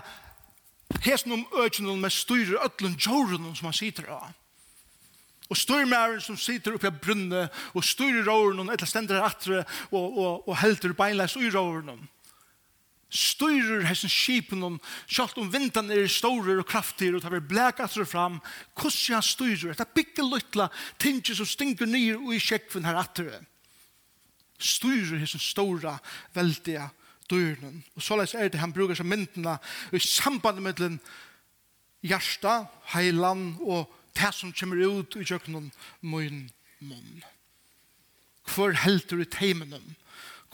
Hesen 1.04 1.36
om 1.36 1.46
økene 1.64 1.96
med 2.00 2.14
styrer 2.16 2.64
ødlen 2.66 2.96
jorden 3.00 3.56
som 3.56 3.68
han 3.70 3.76
sitter 3.76 4.08
av. 4.12 4.36
Og 5.48 5.56
styrmæren 5.56 6.22
som 6.24 6.38
sitter 6.40 6.76
oppe 6.76 6.90
av 6.90 7.00
brunnet, 7.00 7.54
og 7.76 7.86
styrer 7.86 8.26
råren, 8.28 8.68
etter 8.72 8.90
stender 8.90 9.24
atre, 9.24 9.64
og, 9.92 10.18
og, 10.18 10.48
og 10.48 10.58
helter 10.60 10.96
beinleis 10.96 11.38
i 11.40 11.52
råren. 11.54 12.08
Styrer 13.08 13.86
hesen 13.88 14.12
skipen, 14.12 14.80
selv 15.08 15.40
om 15.40 15.52
vinteren 15.52 15.94
er 15.96 16.10
store 16.12 16.58
og 16.60 16.68
kraftige, 16.68 17.16
og 17.16 17.24
tar 17.24 17.32
vi 17.38 17.40
blek 17.40 17.80
atre 17.80 18.04
fram, 18.08 18.42
hvordan 18.76 19.16
han 19.16 19.24
styrer, 19.24 19.72
etter 19.72 19.94
bygge 19.96 20.28
luttla, 20.28 20.68
tinge 21.00 21.36
som 21.36 21.48
stinker 21.48 21.88
nyr 21.88 22.20
og 22.20 22.36
i 22.36 22.44
kjekven 22.44 22.88
her 22.88 23.00
atre. 23.00 23.40
Styrer 24.60 25.22
hesen 25.24 25.40
store, 25.40 25.96
veldige 26.36 26.90
dyrnen. 27.30 27.84
Og 27.96 28.04
så 28.04 28.20
er 28.38 28.50
det 28.50 28.62
han 28.62 28.74
bruker 28.74 28.98
seg 28.98 29.08
myndene 29.10 29.58
i 29.92 30.00
samband 30.00 30.62
med 30.64 30.80
den 30.80 31.00
hjärsta, 32.06 32.68
heilan 32.94 33.58
og 33.62 33.88
det 34.18 34.34
som 34.34 34.54
kommer 34.54 34.82
ut 34.82 35.18
i 35.18 35.26
kjøkkenen 35.28 35.72
min 36.02 36.48
munn. 36.80 37.24
Hvor 38.48 38.72
helter 38.72 39.22
i 39.22 39.28
teimenen? 39.30 39.96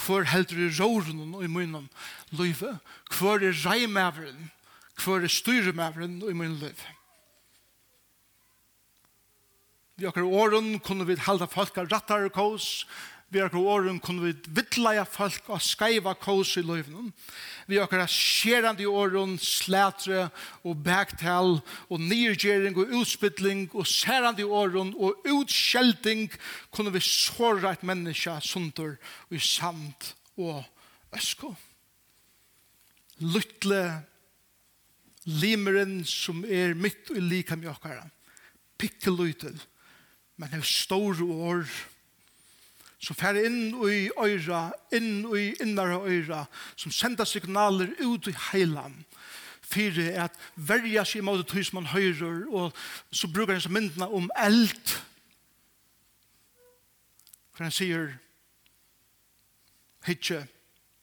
Hvor 0.02 0.26
helter 0.28 0.58
i 0.58 0.72
råren 0.74 1.36
og 1.36 1.44
i 1.46 1.52
munnen 1.52 1.88
livet? 2.32 2.80
Hvor 3.14 3.38
er 3.38 3.56
reimaveren? 3.66 4.50
Hvor 5.04 5.22
er 5.22 5.32
styremaveren 5.32 6.22
og 6.24 6.32
i 6.32 6.38
munnen 6.38 6.60
livet? 6.60 6.90
Vi 9.96 10.08
akkur 10.10 10.26
åren 10.26 10.80
kunne 10.82 11.06
vi 11.06 11.16
halda 11.22 11.46
folk 11.46 11.78
av 11.78 11.92
rattar 11.92 12.26
og 12.26 12.34
kås, 12.34 12.88
vi 13.34 13.42
akkur 13.42 13.66
åren 13.66 13.98
kunne 14.04 14.28
vi 14.28 14.52
vittleie 14.54 15.04
folk 15.10 15.48
og 15.50 15.62
skaiva 15.64 16.14
kås 16.14 16.54
i 16.60 16.64
løyvnen. 16.66 17.10
Vi 17.66 17.80
akkur 17.82 18.04
skjerande 18.12 18.86
åren 18.86 19.36
slætre 19.42 20.28
og 20.62 20.84
bæktal 20.86 21.58
og 21.90 22.02
nyrgjering 22.02 22.78
og 22.78 22.94
utspittling 23.00 23.66
og 23.74 23.88
særande 23.90 24.46
åren 24.46 24.94
og 24.94 25.26
utskjelding 25.26 26.30
kunne 26.72 26.94
vi 26.94 27.02
såre 27.02 27.74
et 27.74 27.84
menneske 27.84 28.36
sundur 28.46 28.98
og 29.30 29.38
i 29.38 29.42
sand 29.42 30.14
og 30.38 30.62
øsko. 31.18 31.54
Lytle 33.24 34.04
limeren 35.26 36.02
som 36.06 36.44
er 36.46 36.76
mitt 36.76 37.10
og 37.14 37.22
lika 37.24 37.58
mjøkara. 37.58 38.06
Pikkelutel, 38.78 39.56
men 40.38 40.54
er 40.54 40.66
store 40.68 41.24
år 41.24 41.64
og 41.64 41.93
som 43.04 43.18
fer 43.20 43.36
inn 43.44 43.74
i 43.84 44.08
øyra, 44.16 44.72
inn 44.96 45.26
i 45.36 45.52
innare 45.62 46.00
øyra, 46.08 46.46
som 46.76 46.92
sender 46.92 47.28
signaler 47.28 47.92
ut 48.00 48.28
i 48.28 48.36
heilan, 48.52 48.96
fyrir 49.62 50.14
at 50.24 50.38
verja 50.56 51.04
seg 51.06 51.26
mot 51.26 51.44
det 51.52 51.66
som 51.68 51.82
man 51.82 51.92
høyrer, 51.92 52.46
og 52.48 52.72
så 53.12 53.28
brukar 53.28 53.58
han 53.58 53.62
som 53.62 53.76
myndene 53.76 54.08
om 54.08 54.30
eld. 54.40 54.94
For 57.54 57.66
han 57.68 57.76
sier, 57.76 58.14
hitje, 60.08 60.46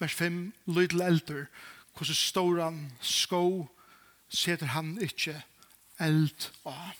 vers 0.00 0.14
5, 0.16 0.38
lydel 0.66 1.04
elder, 1.04 1.44
hvordan 1.96 2.16
står 2.16 2.62
han, 2.62 2.78
skå, 3.00 3.44
setter 4.28 4.72
han 4.72 4.94
ikke 5.04 5.36
eld 6.00 6.48
av. 6.64 6.96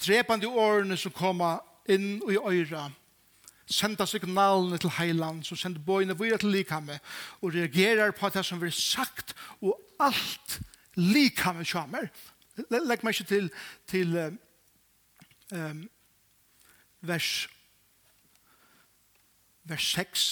Drepande 0.00 0.48
årene 0.48 0.96
som 0.96 1.12
kommer 1.12 1.60
inn 1.90 2.22
i 2.24 2.38
øyra, 2.40 2.88
senda 3.70 4.06
signalene 4.06 4.78
til 4.78 4.92
heiland, 4.98 5.44
som 5.46 5.56
sender 5.56 5.82
bøyene 5.86 6.16
vire 6.18 6.38
til 6.38 6.52
likhamme, 6.54 6.98
og 7.40 7.54
reagerer 7.54 8.12
på 8.16 8.28
det 8.34 8.44
som 8.46 8.60
blir 8.60 8.74
sagt, 8.74 9.34
og 9.62 9.78
alt 10.00 10.58
likhamme 10.98 11.64
kommer. 11.64 12.10
Legg 12.70 13.04
meg 13.04 13.14
ikke 13.14 13.28
til, 13.30 13.50
til 13.88 14.16
um, 15.54 15.84
vers, 17.00 17.48
vers 19.64 19.92
6. 19.94 20.26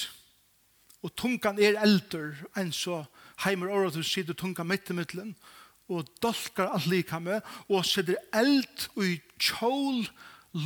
Og 1.06 1.14
tungan 1.14 1.60
er 1.62 1.78
eldur, 1.80 2.34
enn 2.58 2.74
så 2.74 3.04
heimer 3.44 3.70
året 3.70 3.94
du 3.94 4.02
sier 4.02 4.34
tungan 4.34 4.66
midt 4.66 4.90
i 4.90 4.98
middelen, 4.98 5.36
og 5.88 6.08
dolkar 6.20 6.74
alt 6.74 6.88
likame 6.90 7.38
og 7.68 7.86
sitter 7.88 8.18
eld 8.36 8.88
og 8.96 9.06
i 9.06 9.14
kjål 9.40 10.02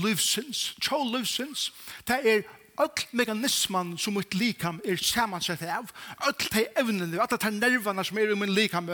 livsins, 0.02 0.72
kjål 0.82 1.12
livsins, 1.14 1.68
det 2.08 2.18
er 2.26 2.42
öll 2.80 3.04
mekanisman 3.12 3.96
som 3.98 4.14
mitt 4.16 4.34
likam 4.34 4.80
er 4.84 4.96
samansett 4.96 5.62
av, 5.62 5.90
öll 6.26 6.46
de 6.52 6.66
evnene, 6.80 7.18
öll 7.20 7.38
de 7.38 7.50
nervene 7.58 8.04
som 8.04 8.18
er 8.18 8.32
i 8.32 8.38
min 8.38 8.54
likam, 8.54 8.88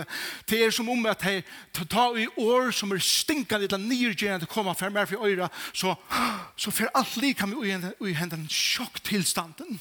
det 0.49 0.63
er 0.63 0.75
som 0.75 0.89
om 0.89 1.07
at 1.07 1.23
de 1.23 1.43
tar 1.87 2.19
i 2.19 2.27
år 2.37 2.73
som 2.75 2.93
er 2.93 3.03
stinkande 3.03 3.69
eller 3.69 3.85
nyrgjende 3.85 4.49
koma 4.51 4.75
fra 4.75 4.91
mer 4.91 5.07
for 5.07 5.27
øyra, 5.27 5.49
så, 5.73 5.95
så 6.57 6.75
fer 6.75 6.91
alt 6.95 7.17
likam 7.17 7.55
i 7.63 8.13
hendene 8.17 8.51
sjokktilstanden. 8.51 9.79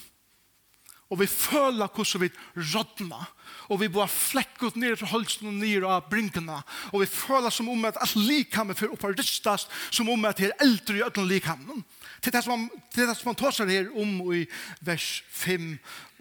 Og 1.09 1.21
vi 1.21 1.27
føler 1.27 1.87
hvordan 1.87 2.21
vi 2.21 2.31
rådner 2.55 3.33
og 3.67 3.81
vi 3.81 3.89
bare 3.91 4.07
flekker 4.07 4.69
ut 4.69 4.75
ned 4.79 4.95
til 4.97 5.09
holsen 5.11 5.49
og 5.49 5.57
ned 5.59 5.85
av 5.87 6.07
brinkene, 6.09 6.61
og 6.93 7.01
vi 7.03 7.09
føler 7.11 7.51
som 7.53 7.69
om 7.69 7.85
at 7.89 7.99
alt 8.01 8.15
likhammet 8.15 8.79
for 8.79 8.93
oppe 8.95 9.11
rystast, 9.11 9.71
som 9.91 10.09
om 10.09 10.25
at 10.25 10.39
det 10.39 10.49
er 10.49 10.63
eldre 10.63 10.97
i 10.97 11.03
ødelen 11.03 11.27
likhammen. 11.27 11.83
Det 12.23 12.31
er 12.31 12.39
det 12.39 12.43
som, 12.47 12.69
det 12.95 13.09
som 13.11 13.31
man 13.31 13.39
tar 13.39 13.55
seg 13.55 13.71
her 13.71 13.91
om 13.99 14.21
i 14.33 14.45
vers 14.81 15.23
5 15.29 15.69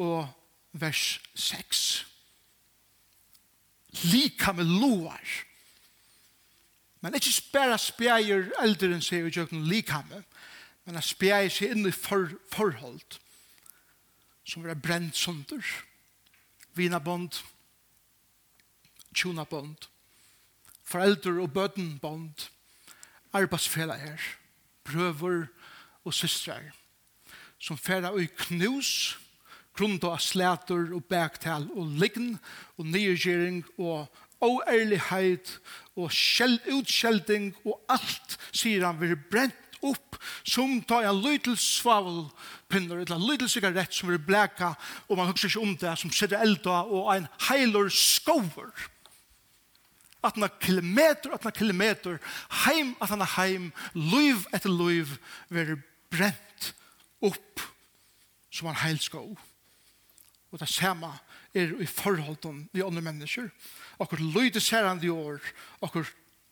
og 0.03 0.27
vers 0.77 1.21
6. 1.35 1.83
Likhammet 4.13 4.67
loar. 4.67 5.35
Men 7.01 7.15
ikke 7.15 7.37
bare 7.55 7.79
spjeier 7.79 8.51
eldre 8.63 8.97
enn 8.97 9.05
seg 9.05 9.23
i 9.23 9.31
ødelen 9.31 9.69
likhammet, 9.71 10.25
men 10.87 11.03
spjeier 11.03 11.51
seg 11.51 11.75
inn 11.75 11.87
i 11.87 11.95
for, 11.95 12.33
forhold 12.53 13.21
som 14.47 14.67
er 14.67 14.79
brent 14.79 15.17
sunder. 15.19 15.63
Ja 15.63 15.96
vinabond, 16.77 17.43
tjonabond, 19.17 19.89
foreldre 20.85 21.41
og 21.43 21.53
bøtenbond, 21.53 22.49
arbeidsfeller, 23.33 24.21
prøver 24.85 25.47
og 26.05 26.15
systrar, 26.15 26.73
som 27.59 27.79
færa 27.79 28.13
ui 28.15 28.29
knus, 28.47 29.19
grunda 29.77 30.15
av 30.15 30.23
slæter 30.25 30.93
og 30.97 31.05
bæktal 31.11 31.67
og 31.77 31.99
liggen 32.01 32.37
og 32.79 32.87
nyrgjering 32.89 33.65
og 33.77 34.07
oærlighet 34.41 35.59
og 35.97 36.09
utskjelding 36.09 37.55
og 37.65 37.81
alt, 37.93 38.37
sier 38.53 38.87
han, 38.87 39.01
vil 39.01 39.17
brent 39.31 39.81
opp 39.85 40.17
som 40.47 40.79
ta 40.89 41.03
en 41.05 41.21
lytel 41.21 41.57
svavel 41.61 42.27
pinner, 42.69 43.01
et 43.01 43.11
eller 43.11 43.33
lydel 43.33 43.51
sigarett 43.51 43.95
som 43.95 44.11
vil 44.11 44.21
bleka, 44.23 44.73
og 45.09 45.19
man 45.19 45.31
husker 45.31 45.49
ikke 45.49 45.63
om 45.63 45.75
det, 45.81 45.95
som 46.01 46.13
sitter 46.13 46.43
elda, 46.43 46.83
og 46.85 47.11
en 47.15 47.29
heilor 47.49 47.91
skover. 47.93 48.71
At 50.25 50.35
han 50.35 50.51
kilometer, 50.61 51.35
at 51.35 51.47
han 51.47 51.55
kilometer, 51.55 52.19
heim, 52.65 52.95
at 53.01 53.13
han 53.13 53.23
heim, 53.37 53.71
liv 53.95 54.47
etter 54.55 54.73
liv, 54.73 55.17
vil 55.49 55.77
brent 56.11 56.73
opp 57.25 57.63
som 58.51 58.71
en 58.71 58.81
heilsko. 58.81 59.23
Og 60.51 60.61
det 60.61 60.69
samme 60.73 61.11
er 61.55 61.73
i 61.83 61.89
forholden 61.89 62.67
vi 62.73 62.85
andre 62.85 63.05
mennesker. 63.05 63.51
Akkur 64.01 64.21
lyder 64.21 64.61
særand 64.61 65.05
i 65.05 65.13
år, 65.13 65.41
akkur 65.83 66.09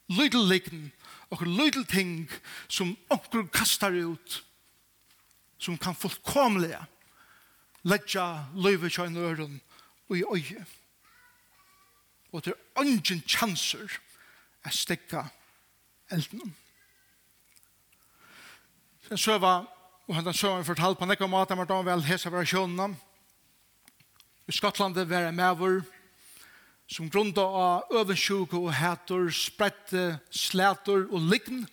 lyder 0.09 0.47
liggen, 0.47 0.91
akkur 1.31 1.49
lyder 1.49 1.85
ting 1.89 2.29
som 2.67 2.95
akkur 3.11 3.47
kastar 3.53 3.95
ut, 3.95 4.41
som 5.65 5.77
kan 5.81 5.97
fullkomlega 5.97 6.83
ledja 7.85 8.25
løyve 8.53 8.89
kjøy 8.89 9.17
øren 9.17 9.61
og 10.09 10.17
i 10.17 10.23
øye. 10.23 10.65
Og 12.33 12.43
det 12.45 12.53
er 12.53 12.81
ungen 12.81 13.23
chanser 13.27 13.97
å 14.65 14.73
stekka 14.73 15.23
elden. 16.11 16.53
Sen 19.07 19.21
søva, 19.21 19.55
og 20.05 20.15
hentan 20.17 20.37
søva 20.37 20.65
fortalt 20.65 20.99
på 20.99 21.07
nekka 21.09 21.29
mat, 21.29 21.49
han 21.49 21.61
var 21.61 21.85
vel 21.85 22.05
hesa 22.05 22.29
variasjonene. 22.33 22.97
I 24.45 24.53
Skottlandet 24.53 25.09
var 25.09 25.29
en 25.29 25.37
mævur 25.37 25.81
som 26.89 27.09
grunda 27.09 27.41
av 27.41 27.95
øvensjuk 27.97 28.53
og 28.53 28.73
hætor, 28.73 29.31
spredte, 29.33 30.19
slætor 30.29 31.07
og 31.09 31.31
likn, 31.31 31.63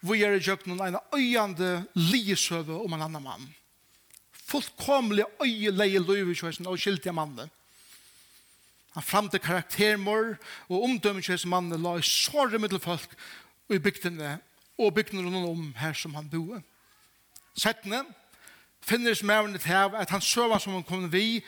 vi 0.00 0.22
er 0.24 0.36
i 0.36 0.44
jøkken 0.44 0.80
en 0.80 0.98
øyende 1.14 1.86
liesøve 1.94 2.82
om 2.84 2.92
en 2.92 3.02
annen 3.02 3.22
mann. 3.22 3.48
Fullkomlig 4.32 5.24
øyeleie 5.42 6.00
løyve 6.00 6.34
kjøysen 6.34 6.66
og 6.66 6.78
skiltige 6.78 7.12
mannen. 7.12 7.50
Han 8.94 9.06
framte 9.06 9.38
karaktermor 9.38 10.34
og 10.68 10.84
omdømmekjøysen 10.84 11.50
mannen 11.50 11.82
la 11.82 11.98
i 11.98 12.06
såre 12.06 12.58
middelfolk 12.58 13.12
i 13.70 13.78
bygdene 13.78 14.38
og 14.78 14.94
bygdene 14.94 15.22
rundt 15.28 15.50
om 15.50 15.68
her 15.78 15.94
som 15.94 16.16
han 16.18 16.30
boe. 16.30 16.62
Settene 17.54 18.02
finnes 18.82 19.22
med 19.22 19.36
henne 19.36 19.60
til 19.62 20.00
at 20.00 20.10
han 20.10 20.24
søver 20.24 20.58
som 20.58 20.74
han 20.74 20.86
kom 20.88 21.06
vi 21.12 21.42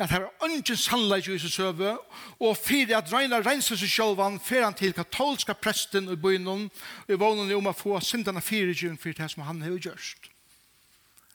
at 0.00 0.10
her 0.10 0.20
er 0.20 0.44
ungen 0.44 0.76
sannleik 0.76 1.28
i 1.28 1.32
Jesus 1.32 1.52
søve, 1.52 1.98
og 2.40 2.56
fyrir 2.56 2.96
at 2.96 3.12
regna 3.12 3.42
renser 3.44 3.76
seg 3.76 3.90
sjølvan, 3.92 4.38
fyrir 4.40 4.64
han 4.64 4.74
til 4.74 4.94
katolska 4.96 5.52
presten 5.52 6.08
i 6.08 6.16
byen, 6.16 6.48
og 6.48 7.12
i 7.12 7.18
vånen 7.20 7.52
om 7.52 7.68
å 7.68 7.76
få 7.76 8.00
syndana 8.00 8.40
fyrir 8.40 8.72
gjen 8.72 8.96
fyrir 8.96 9.18
det 9.18 9.28
som 9.30 9.44
han 9.44 9.60
har 9.60 9.76
gjørst. 9.76 10.30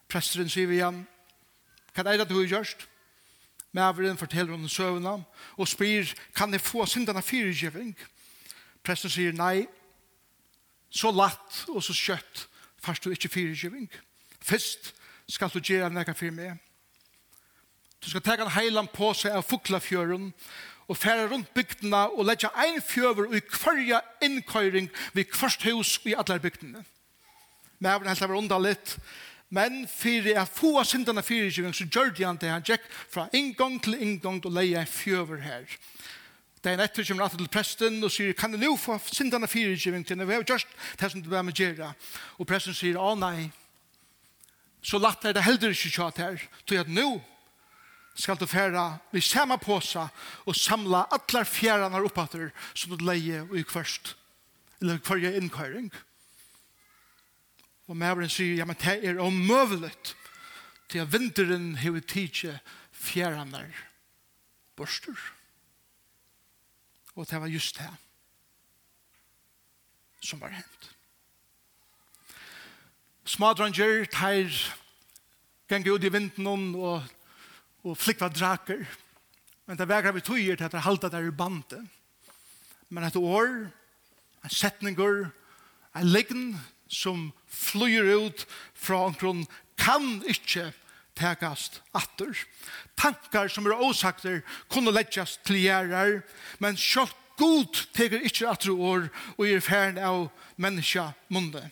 Presteren 0.10 0.49
sier 0.49 0.65
vi 0.65 0.80
igjen, 0.80 1.04
hva 1.93 2.08
er 2.10 2.17
det 2.17 2.30
du 2.32 2.39
har 2.39 2.49
gjørst? 2.56 2.88
Mæveren 3.78 4.17
forteller 4.17 4.58
om 4.58 4.67
søvna, 4.69 5.19
og 5.62 5.69
spyr, 5.69 6.10
kan 6.34 6.54
jeg 6.54 6.65
få 6.65 6.89
syndana 6.89 7.21
fyrir 7.21 7.54
gjen? 7.54 7.93
Presten 8.82 9.13
sier, 9.13 9.34
nei, 9.38 9.67
så 10.89 11.13
latt 11.13 11.67
og 11.69 11.84
så 11.86 11.93
kjøtt, 11.93 12.47
fast 12.82 13.06
du 13.06 13.13
ikke 13.13 13.30
fyrir 13.30 13.54
gjen. 13.54 13.91
Først 14.41 14.95
skal 15.30 15.54
du 15.54 15.62
gjøre 15.62 15.93
nekka 15.93 16.17
fyrir 16.17 16.34
meg, 16.34 16.58
Du 18.05 18.09
skal 18.11 18.21
ta 18.21 18.35
en 18.37 18.51
heiland 18.53 18.91
på 18.93 19.07
seg 19.17 19.33
av 19.33 19.47
fuklafjøren 19.49 20.27
og 20.85 20.97
fære 20.97 21.23
rundt 21.31 21.49
bygdena 21.57 22.03
og 22.13 22.27
legge 22.29 22.51
ein 22.61 22.77
fjøver 22.85 23.31
og 23.31 23.33
i 23.33 23.41
kvarja 23.41 24.03
innkøyring 24.21 24.91
ved 25.15 25.25
kvart 25.33 25.65
hus 25.65 25.95
i 26.05 26.13
alle 26.13 26.37
bygdene. 26.39 26.83
Men 27.79 27.91
jeg 27.91 28.01
vil 28.01 28.11
helt 28.11 28.21
være 28.21 28.37
undan 28.37 28.61
litt. 28.61 28.93
Men 29.49 29.87
fyrir 29.89 30.35
jeg 30.35 30.53
få 30.53 30.75
av 30.83 30.85
syndene 30.85 31.25
fyrir 31.25 31.49
kjøring, 31.49 31.73
så 31.73 31.89
gjør 31.89 32.13
de 32.13 32.29
han 32.29 32.37
det. 32.37 32.53
Han 32.53 32.69
gikk 32.69 32.85
fra 32.93 33.25
inngang 33.33 33.81
til 33.81 33.97
inngang 33.97 34.37
og 34.45 34.53
leie 34.53 34.77
en 34.77 34.89
fjøver 34.89 35.41
her. 35.41 35.65
Det 36.61 36.71
er 36.71 36.77
en 36.77 36.85
etter 36.85 37.05
som 37.05 37.19
alltid 37.21 37.41
til 37.41 37.53
presten 37.57 38.01
og 38.05 38.13
sier, 38.13 38.37
kan 38.37 38.53
du 38.53 38.61
nå 38.61 38.75
få 38.77 38.99
syndene 39.09 39.49
fire 39.49 39.73
kjøring 39.77 40.05
til? 40.05 40.21
Vi 40.21 40.33
har 40.33 40.45
gjort 40.45 40.77
det 41.01 41.11
som 41.11 41.21
du 41.21 41.29
bør 41.29 41.45
med 41.45 41.57
gjøre. 41.57 41.93
Og 42.37 42.45
presten 42.49 42.77
sier, 42.77 43.01
å 43.01 43.17
nei. 43.17 43.49
Så 44.85 45.01
latt 45.01 45.25
er 45.25 45.33
det 45.33 45.45
heller 45.45 45.73
ikke 45.73 45.93
kjatt 45.93 46.21
her. 46.21 46.51
Så 46.65 46.77
jeg 46.77 46.85
at 46.85 46.93
nå 46.93 47.15
skal 48.15 48.39
du 48.39 48.45
færa 48.45 48.97
vi 49.12 49.21
samme 49.21 49.58
påsa 49.60 50.08
og 50.45 50.56
samla 50.56 51.06
allar 51.12 51.47
fjæranar 51.47 52.06
oppater 52.08 52.51
som 52.73 52.95
du 52.95 53.06
leie 53.06 53.41
og 53.43 53.58
i 53.60 53.63
kvørst 53.67 54.15
eller 54.82 55.01
kvarje 55.04 55.36
innkøring 55.38 55.91
og 57.88 57.97
mævren 57.97 58.32
sier 58.32 58.62
ja 58.62 58.65
men 58.65 58.80
det 58.82 58.97
er 59.04 59.21
omøvelet 59.21 60.15
til 60.89 61.04
at 61.04 61.12
vinteren 61.12 61.75
hever 61.78 61.99
tidsje 61.99 62.60
fjæranar 62.91 63.69
borster 64.75 65.19
og 67.15 67.30
det 67.30 67.41
var 67.41 67.47
just 67.47 67.78
det 67.80 67.91
som 70.25 70.41
var 70.41 70.54
hent. 70.56 70.89
Smadranger 73.25 74.06
teir 74.10 74.49
ganger 75.69 75.95
ut 75.95 76.04
i 76.04 76.12
vinden 76.13 76.75
og 76.75 77.04
og 77.86 77.98
flikva 77.98 78.30
draker. 78.34 78.86
Men 79.65 79.78
det 79.78 79.88
vägrar 79.89 80.15
vi 80.15 80.24
tøyer 80.26 80.58
til 80.58 80.67
at 80.67 80.74
det 80.74 80.86
halta 80.86 81.10
der 81.10 81.28
i 81.30 81.34
bandet. 81.34 81.82
Men 82.89 83.06
et 83.06 83.17
år, 83.17 83.69
en 84.43 84.54
setninger, 84.54 85.30
en 85.95 86.10
leggen 86.10 86.56
som 86.89 87.32
flyr 87.50 88.12
ut 88.17 88.45
fra 88.74 89.06
omkron 89.10 89.45
kan 89.78 90.21
ikke 90.30 90.71
tekast 91.17 91.82
atter. 91.95 92.34
Tankar 93.00 93.50
som 93.52 93.65
er 93.65 93.80
åsakter 93.80 94.41
kunne 94.71 94.93
leggjast 94.93 95.41
til 95.48 95.63
gjerrar, 95.63 96.19
men 96.60 96.78
sjått 96.78 97.15
god 97.39 97.82
teker 97.95 98.24
ikkje 98.24 98.52
atter 98.52 98.71
år 98.71 99.10
og 99.36 99.48
er 99.48 99.63
færen 99.63 99.98
av 100.00 100.30
menneska 100.62 101.10
munde. 101.28 101.63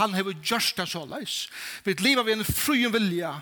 Han 0.00 0.16
hever 0.16 0.34
gjørsta 0.42 0.86
såleis. 0.88 1.46
Vi 1.84 1.94
lever 2.00 2.26
vi 2.26 2.34
en 2.34 2.46
fruen 2.46 2.92
vilja, 2.94 3.36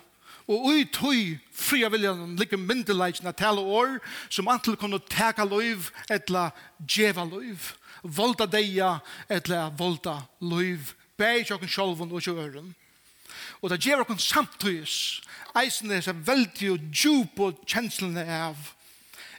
Og 0.45 0.67
ui 0.69 0.85
tui 0.93 1.39
fria 1.53 1.89
viljan 1.89 2.37
ligger 2.37 2.61
myndelagen 2.61 3.31
av 3.31 3.59
år 3.59 3.97
som 4.29 4.49
antil 4.49 4.77
kunne 4.77 5.01
teka 5.09 5.45
loiv 5.45 5.91
etla 6.13 6.51
djeva 6.79 7.25
loiv. 7.25 7.73
Volta 8.03 8.47
deia 8.47 8.99
etla 9.29 9.71
volta 9.71 10.21
loiv. 10.41 10.93
Beg 11.17 11.49
jokken 11.49 11.69
sjolvun 11.69 12.13
og 12.13 12.23
sjøren. 12.23 12.75
Og 13.63 13.71
det 13.71 13.81
gjør 13.81 14.05
oss 14.05 14.29
samtidig 14.29 14.85
eisen 15.57 15.91
er 15.91 16.03
som 16.05 16.21
veldig 16.27 16.73
og 16.75 16.89
djup 16.93 17.41
og 17.41 17.61
kjenslene 17.65 18.25
av 18.29 18.73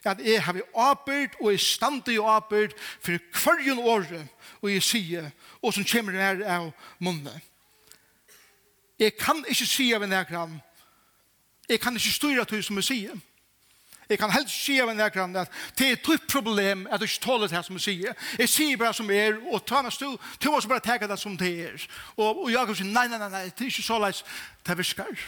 at 0.05 0.21
jeg 0.21 0.41
har 0.45 0.59
åpert 0.73 1.33
og 1.41 1.51
jeg 1.51 1.63
stand 1.65 2.09
i 2.13 2.19
åpert 2.21 2.75
for 3.01 3.17
hverjen 3.41 3.81
året 3.81 4.27
og 4.61 4.69
jeg 4.69 4.83
sier 4.85 5.31
og 5.61 5.73
som 5.73 5.87
kommer 5.87 6.17
her 6.19 6.43
av 6.45 6.67
munnen. 6.99 7.41
Jeg 8.99 9.17
kan 9.19 9.41
ikke 9.49 9.67
si 9.67 9.89
av 9.95 10.05
en 10.05 10.15
ekran 10.15 10.59
Jeg 11.69 11.79
kan 11.79 11.95
ikke 11.95 12.11
styre 12.11 12.45
til 12.45 12.63
som 12.63 12.77
jeg 12.81 12.83
sier. 12.83 13.23
Jeg 14.09 14.19
kan 14.21 14.31
helst 14.31 14.53
si 14.65 14.75
av 14.81 14.89
en 14.91 14.99
nærkran 14.99 15.35
at 15.39 15.53
det 15.77 15.87
er 15.87 15.95
et 15.97 16.27
problem 16.29 16.85
at 16.91 17.01
du 17.01 17.07
ikke 17.07 17.23
tåler 17.23 17.49
det 17.49 17.63
som 17.65 17.77
jeg 17.79 17.81
sier. 17.81 18.17
Jeg 18.37 18.49
sier 18.49 18.77
bare 18.77 18.93
som 18.93 19.09
er, 19.09 19.39
og 19.49 19.65
ta 19.65 19.81
meg 19.81 19.93
stå, 19.93 20.11
til 20.39 20.53
å 20.53 20.59
bare 20.69 20.83
tenke 20.85 21.09
det 21.09 21.17
som 21.19 21.37
det 21.37 21.53
er. 21.65 21.87
Og, 22.17 22.43
og 22.43 22.51
jeg 22.53 22.67
kan 22.69 22.77
si, 22.77 22.85
nei, 22.85 23.07
nei, 23.09 23.17
nei, 23.17 23.29
nei, 23.33 23.47
det 23.49 23.65
er 23.65 23.71
ikke 23.71 23.85
så 23.87 23.97
leis, 24.01 24.21
det 24.67 24.77
visker. 24.77 25.23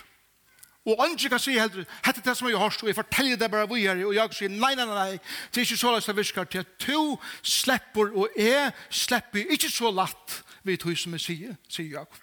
Og 0.88 1.02
andre 1.04 1.30
kan 1.30 1.42
si 1.42 1.58
heller, 1.58 1.88
hette 2.06 2.22
det 2.24 2.36
som 2.38 2.48
jeg 2.48 2.60
har 2.62 2.72
stå, 2.72 2.88
jeg 2.88 2.96
forteller 2.96 3.40
det 3.42 3.50
bare 3.52 3.68
vi 3.68 3.82
her, 3.82 4.04
og 4.06 4.14
jeg 4.16 4.30
kan 4.30 4.38
si, 4.38 4.50
nei, 4.54 4.76
nei, 4.78 4.86
nei, 4.86 5.00
nei, 5.00 5.18
det 5.52 5.64
er 5.64 5.66
ikke 5.66 5.80
så 5.82 5.96
leis, 5.96 6.06
det 6.08 6.16
visker, 6.20 6.46
til 6.46 6.62
at 6.64 6.76
du 6.86 7.18
slipper, 7.42 8.14
og 8.14 8.38
jeg 8.38 8.70
slipper 8.90 9.56
ikke 9.58 9.72
så 9.74 9.92
latt, 9.92 10.38
vi 10.64 10.78
tog 10.78 10.94
som 11.00 11.18
jeg 11.18 11.26
sier, 11.26 11.58
sier 11.72 11.98
Jakob. 11.98 12.22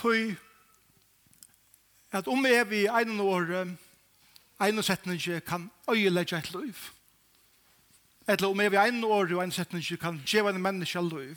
Tøy 0.00 0.32
at 2.12 2.28
om 2.28 2.46
jeg 2.46 2.70
vi 2.70 2.86
en 2.86 3.20
år 3.20 3.54
en 4.62 4.82
setning 4.82 5.20
kan 5.46 5.70
øyelegge 5.90 6.38
et 6.38 6.54
liv. 6.54 6.76
Eller 8.28 8.48
om 8.48 8.60
jeg 8.60 8.70
vi 8.70 8.76
en 8.76 9.04
år 9.04 9.34
og 9.34 9.44
en 9.44 9.52
setning 9.52 10.00
kan 10.00 10.22
gjøre 10.26 10.54
en 10.54 10.62
menneske 10.62 11.00
liv 11.00 11.36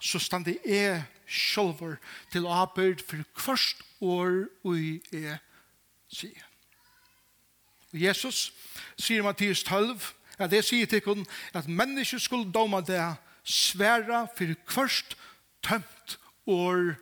så 0.00 0.18
stand 0.18 0.44
det 0.44 0.58
er 0.64 1.02
sjølver 1.28 1.96
til 2.32 2.46
arbeid 2.46 3.04
for 3.06 3.20
hvert 3.44 3.82
år 4.00 4.46
vi 4.64 5.00
er 5.12 5.36
sier. 6.08 6.46
Jesus 7.92 8.52
sier 8.98 9.22
Mattias 9.22 9.62
12 9.66 10.00
at 10.40 10.50
det 10.50 10.64
sier 10.64 10.88
til 10.88 11.02
henne 11.04 11.26
at 11.54 11.68
mennesker 11.68 12.18
skulle 12.18 12.52
doma 12.52 12.80
det 12.80 13.02
svære 13.44 14.26
for 14.36 14.54
hvert 14.72 15.16
tømt 15.62 16.18
år 16.46 16.94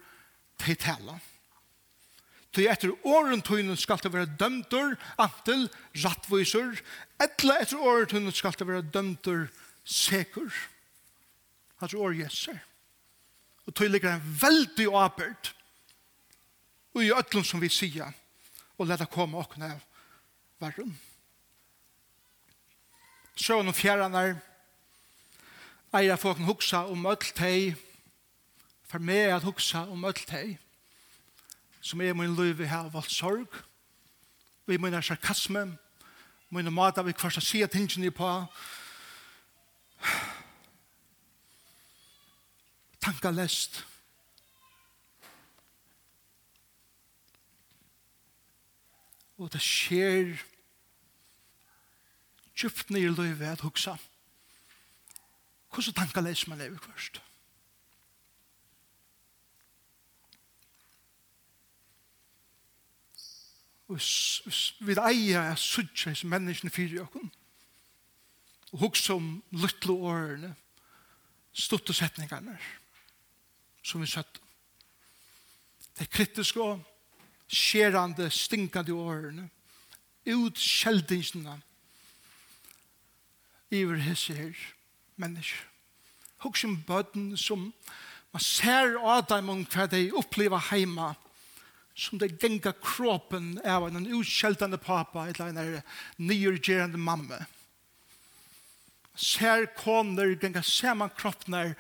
til 0.59 0.77
talen 0.77 1.28
Ty 2.59 2.65
etter 2.67 2.91
åren 3.07 3.39
tøynen 3.47 3.79
skal 3.79 4.01
det 4.03 4.11
være 4.11 4.33
dømter, 4.35 4.97
antil 5.23 5.69
rattviser, 6.03 6.81
etter 7.23 7.53
etter 7.55 7.79
åren 7.79 8.11
tøynen 8.11 8.35
skal 8.35 8.57
det 8.59 8.67
være 8.67 8.89
dømter 8.97 9.45
sekur. 9.87 10.51
Hans 11.79 11.95
år 11.95 12.19
jesser. 12.19 12.59
Og 13.63 13.77
tøy 13.79 13.87
ligger 13.87 14.17
en 14.17 14.27
veldig 14.43 14.89
åpert 14.91 15.53
og 16.97 17.05
i 17.05 17.15
øtlen 17.15 17.47
som 17.47 17.63
vi 17.63 17.71
sier 17.71 18.11
og 18.75 18.89
leta 18.91 19.07
komme 19.07 19.39
åkne 19.39 19.71
av 19.77 19.83
verden. 20.59 20.97
Så 23.39 23.61
noen 23.63 23.71
fjerne 23.71 24.11
fjeraner 24.11 24.41
eier 25.95 26.19
folk 26.19 26.43
huksa 26.43 26.89
om 26.91 27.07
øtl 27.07 27.37
teg 27.39 27.77
for 28.91 28.99
meg 28.99 29.37
at 29.37 29.47
huksa 29.47 29.87
om 29.93 30.09
øtl 30.11 30.27
teg 30.27 30.57
som 31.81 32.01
er 32.01 32.15
min 32.15 32.35
liv 32.37 32.67
har 32.67 32.89
valgt 32.89 33.11
sorg, 33.11 33.49
vi 34.67 34.77
min 34.77 35.03
sarkasme, 35.03 35.79
min 36.51 36.73
mat 36.73 36.99
av 36.99 37.05
hver 37.05 37.31
som 37.31 37.45
sier 37.45 37.67
tingene 37.67 38.11
på, 38.11 38.29
tankalest, 43.01 43.85
og 49.39 49.53
det 49.55 49.63
skjer 49.63 50.35
djupt 52.59 52.91
nye 52.91 53.13
liv, 53.13 53.39
livet 53.39 53.55
at 53.55 53.63
huksa. 53.63 53.95
Hvordan 55.71 55.95
tankalest 55.95 56.49
man 56.49 56.59
lever 56.59 56.79
først? 56.83 57.23
Og 63.89 64.01
vi 64.85 64.97
eier 65.01 65.47
er 65.49 65.61
suttje 65.61 66.13
som 66.15 66.31
menneskene 66.33 66.73
fyrir 66.73 67.07
okken. 67.07 67.31
Og 68.73 68.83
hugsa 68.83 69.17
om 69.17 69.39
lytle 69.57 69.95
årene, 69.97 70.51
stutte 71.53 71.95
setningene, 71.97 72.59
som 73.83 74.03
vi 74.05 74.07
søtt. 74.07 74.41
Det 75.97 76.05
er 76.05 76.13
kritiske 76.13 76.61
og 76.63 76.83
skjerande, 77.49 78.29
stinkande 78.31 78.93
årene, 78.93 79.49
ut 80.29 80.61
skjeldingsene, 80.61 81.57
iver 83.73 84.05
hese 84.05 84.37
her, 84.37 84.61
mennesker. 85.17 85.65
Hugsa 86.45 86.69
om 86.69 86.77
bøten 86.87 87.33
som 87.37 87.73
man 88.33 88.45
ser 88.45 88.99
av 89.01 89.25
dem 89.33 89.49
om 89.49 89.65
hva 89.73 89.89
de 89.91 90.11
opplever 90.13 90.61
heima, 90.69 91.15
som 91.99 92.19
det 92.19 92.39
genga 92.39 92.73
kroppen 92.73 93.57
av 93.67 93.89
en 93.89 94.07
utkjeltande 94.07 94.79
pappa 94.79 95.29
eller 95.29 95.49
en 95.49 95.81
nyrgerande 96.17 96.99
mamma. 96.99 97.41
Ser 99.15 99.67
koner 99.75 100.37
genga 100.39 100.63
saman 100.63 101.11
kroppner 101.19 101.75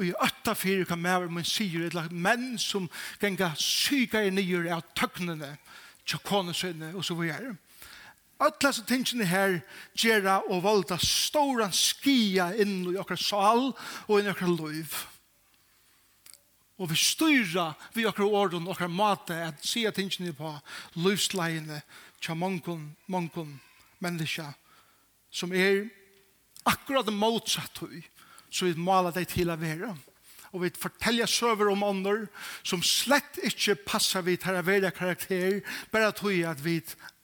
og 0.00 0.06
i 0.06 0.14
åtta 0.16 0.54
fyrir 0.56 0.86
kan 0.88 1.02
med 1.04 1.28
min 1.28 1.44
sier 1.44 1.90
eller 1.90 2.08
menn 2.08 2.54
som 2.58 2.88
genga 3.20 3.52
syka 3.60 4.24
i 4.24 4.32
nyer 4.32 4.70
av 4.72 4.86
tøknene 4.96 5.58
tjokonesønne 6.08 6.94
og 6.96 7.04
så 7.04 7.18
videre. 7.20 7.58
Alla 8.40 8.72
så 8.72 8.86
tingene 8.88 9.28
her 9.28 9.58
gjerra 9.92 10.38
og 10.48 10.64
valda 10.64 10.96
stora 11.04 11.68
skia 11.76 12.54
inn 12.56 12.86
i 12.88 12.96
okra 12.96 13.20
sal 13.20 13.74
og 14.06 14.14
inn 14.16 14.30
i 14.30 14.32
okra 14.32 14.48
liv. 14.48 14.96
Og 16.80 16.88
vi 16.90 16.96
styrer 16.96 17.76
vi 17.94 18.06
akkur 18.08 18.32
orden 18.32 18.64
og 18.64 18.74
okra 18.74 18.88
mate, 18.88 19.36
at 19.36 19.64
sier 19.66 19.92
tingene 19.92 20.32
på 20.36 20.54
livsleiene 20.96 21.82
til 22.24 22.38
mongon, 22.40 22.86
mongon 23.06 23.52
menneska 24.00 24.48
som 25.30 25.52
er 25.52 25.84
akkurat 26.66 27.12
motsatt 27.12 27.82
høy 27.84 28.00
så 28.50 28.66
vi 28.66 28.82
maler 28.82 29.14
deg 29.14 29.28
til 29.30 29.50
å 29.52 29.58
være. 29.58 29.92
Og 30.50 30.64
vi 30.64 30.72
forteller 30.74 31.30
søver 31.30 31.70
om 31.70 31.84
ånder 31.86 32.24
som 32.66 32.82
slett 32.82 33.38
ikke 33.46 33.78
passer 33.86 34.24
vi 34.26 34.34
til 34.42 34.58
å 34.58 34.64
være 34.66 34.90
karakter, 34.94 35.60
bare 35.92 36.10
at 36.10 36.22
vi 36.24 36.42
at 36.42 36.64
vi 36.64 36.80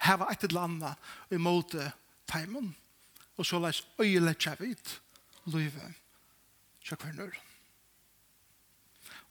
har 0.07 0.23
et 0.31 0.47
eller 0.47 0.69
annet 0.69 1.35
imot 1.35 1.75
teimen. 2.31 2.71
Og 3.37 3.47
så 3.47 3.59
leis 3.61 3.83
øyeletja 3.99 4.55
vi 4.61 4.77
livet. 5.51 6.03
kjøkvernøren. 6.87 7.46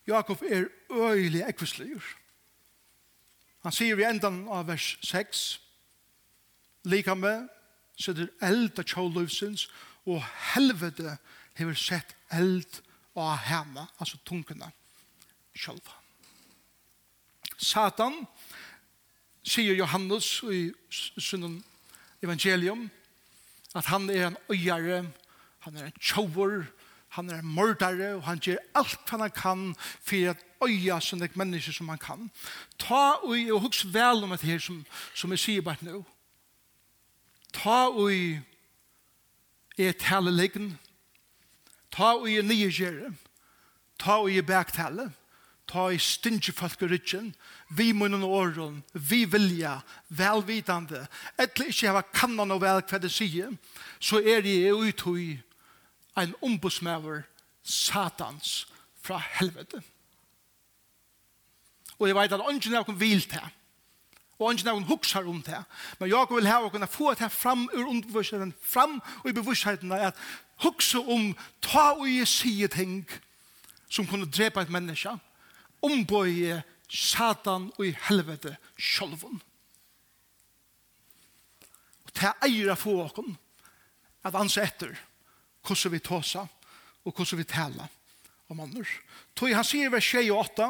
Jakob 0.08 0.42
er 0.44 0.68
øyelig 0.92 1.44
ekvisligur. 1.48 2.04
Han 3.64 3.74
sier 3.74 3.98
i 3.98 4.06
endan 4.06 4.44
av 4.48 4.68
vers 4.70 4.96
6, 5.02 5.46
Lika 6.86 7.16
med, 7.18 7.48
sitter 7.98 8.30
eld 8.46 8.78
av 8.78 8.86
tjåløvsins, 8.86 9.66
og 10.06 10.22
helvete 10.54 11.16
hever 11.58 11.78
sett 11.80 12.14
eld 12.36 12.82
av 13.18 13.40
henne, 13.48 13.88
altså 13.98 14.20
tunkene, 14.28 14.68
sjølva. 15.58 15.96
Satan, 17.58 18.20
sier 19.46 19.74
Johannes 19.78 20.28
i 20.52 20.68
sunnen 20.92 21.58
evangelium, 22.22 22.90
at 23.76 23.90
han 23.90 24.10
er 24.10 24.30
en 24.30 24.38
øyere, 24.52 25.06
han 25.66 25.78
er 25.78 25.90
en 25.90 26.00
tjåver, 26.00 26.68
Han 27.16 27.30
er 27.32 27.42
mordare, 27.42 28.16
og 28.16 28.24
han 28.28 28.40
gjør 28.44 28.58
alt 28.76 29.10
han 29.10 29.30
kan 29.32 29.62
for 30.04 30.32
at 30.34 30.42
øya 30.66 31.00
sånne 31.00 31.30
mennesker 31.36 31.76
som 31.76 31.90
han 31.90 32.02
kan. 32.02 32.30
Ta 32.80 33.22
ui, 33.24 33.48
og 33.52 33.62
husk 33.68 33.88
vel 33.94 34.24
om 34.26 34.34
dette 34.36 34.48
her 34.48 34.60
som, 34.60 34.82
som 35.16 35.32
jeg 35.32 35.40
sier 35.40 35.64
bare 35.64 35.86
nå. 35.86 36.02
Ta 37.56 37.88
ui 37.88 38.42
er 39.78 39.96
taleleggen. 40.00 40.74
Ta 41.92 42.16
ui 42.20 42.36
er 42.36 42.44
nye 42.44 43.14
Ta 43.98 44.20
ui 44.22 44.38
er 44.38 44.44
baktale. 44.44 45.12
Ta 45.68 45.88
ui 45.88 45.98
stinge 45.98 46.52
folk 46.52 46.82
i 46.82 46.86
ryggen. 46.86 47.34
Vi 47.70 47.92
munnen 47.94 48.24
og 48.24 48.32
åren. 48.32 48.84
Vi 48.94 49.26
vilja. 49.26 49.80
Velvitande. 50.10 51.08
Etter 51.40 51.72
ikke 51.72 51.88
hava 51.88 52.04
kannan 52.14 52.52
og 52.52 52.62
vel 52.62 52.84
hva 52.84 53.00
det 53.00 53.12
sier, 53.12 53.56
så 54.00 54.20
er 54.20 54.44
det 54.44 54.74
ui 54.74 54.92
tui 54.92 55.40
en 56.18 56.36
ombudsmæver 56.42 57.22
satans 57.64 58.68
fra 59.02 59.22
helvete. 59.40 59.82
Og 62.00 62.08
jeg 62.08 62.16
vet 62.16 62.34
at 62.34 62.44
ånden 62.44 62.74
er 62.74 62.84
noen 62.84 63.00
vil 63.00 63.22
til, 63.22 63.52
og 64.40 64.50
ånden 64.50 64.68
er 64.68 64.76
noen 64.76 64.90
hukser 64.90 65.28
om 65.28 65.42
til, 65.44 65.62
men 66.00 66.10
jeg 66.12 66.28
vil 66.32 66.50
ha 66.50 66.60
å 66.64 66.72
kunne 66.72 66.92
få 66.92 67.14
det 67.16 67.32
fram 67.32 67.70
ur 67.72 67.86
underbevisstheten, 67.86 68.54
fram 68.62 68.98
og 69.24 69.30
i 69.30 69.36
bevisstheten 69.36 69.94
at 69.96 70.20
hukse 70.64 71.00
om 71.00 71.32
ta 71.64 71.94
og 71.96 72.08
jeg 72.10 72.28
sier 72.28 72.72
ting 72.72 73.04
som 73.90 74.08
kunne 74.08 74.28
drepa 74.28 74.66
et 74.66 74.74
menneske, 74.74 75.14
ombøye 75.86 76.62
satan 76.90 77.70
og 77.78 77.88
i 77.88 77.96
helvete 78.08 78.56
sjolvun. 78.78 79.40
Og 82.06 82.14
det 82.20 82.32
eier 82.46 82.72
jeg 82.72 82.82
få 82.82 82.98
åkken 83.06 83.38
at 84.26 84.36
han 84.36 84.50
etter, 84.50 84.96
hvordan 85.66 85.92
vi 85.92 86.00
tåsa 86.00 86.46
og 87.06 87.14
hvordan 87.14 87.38
vi 87.42 87.48
tala 87.50 87.88
om 88.50 88.60
andre. 88.60 88.86
Toi, 89.36 89.54
han 89.54 89.66
sier 89.66 89.90
vers 89.94 90.06
6 90.06 90.30
og 90.32 90.40
8, 90.46 90.68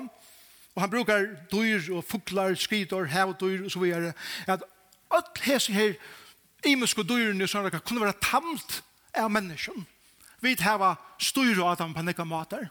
og 0.76 0.82
han 0.82 0.92
brukar 0.92 1.28
dyr 1.52 1.92
og 1.96 2.04
fuglar, 2.08 2.56
skridor, 2.60 3.08
hevdyr 3.12 3.66
og 3.66 3.72
så 3.72 3.80
videre, 3.80 4.14
at 4.48 4.64
alt 5.12 5.42
hese 5.46 5.74
her 5.74 5.94
imenske 6.66 7.04
dyrene 7.04 7.48
som 7.48 7.70
kan 7.70 7.84
kunne 7.84 8.02
være 8.02 8.20
tamt 8.22 8.82
av 9.16 9.32
mennesken. 9.32 9.86
Vi 10.42 10.56
hava 10.60 10.96
styr 11.20 11.62
og 11.62 11.72
adam 11.72 11.94
på 11.96 12.04
nekka 12.04 12.26
mater. 12.28 12.68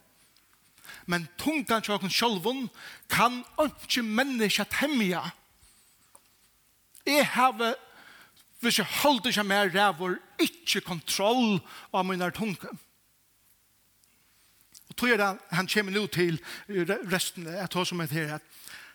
Men 1.07 1.27
tungan 1.41 1.83
tjokken 1.83 2.13
sjolvun 2.13 2.69
kan 3.11 3.43
ikke 3.61 4.03
menneska 4.05 4.65
temja. 4.69 5.23
Jeg 7.07 7.27
har 7.27 7.75
hvis 8.61 8.79
jeg 8.79 8.87
holder 9.03 9.29
ikke 9.29 9.45
mer 9.45 9.71
rævor, 9.75 10.17
ikke 10.40 10.81
kontroll 10.81 11.61
av 11.93 12.05
min 12.05 12.25
tunge. 12.33 12.71
Og 14.88 14.97
tog 14.97 15.09
jeg 15.09 15.19
da, 15.19 15.35
han 15.51 15.69
kommer 15.69 15.93
nå 15.93 16.07
til 16.07 16.38
resten, 17.12 17.47
jeg 17.47 17.71
tar 17.71 17.85
som 17.85 18.01
et 18.01 18.14
her, 18.14 18.37
at 18.37 18.43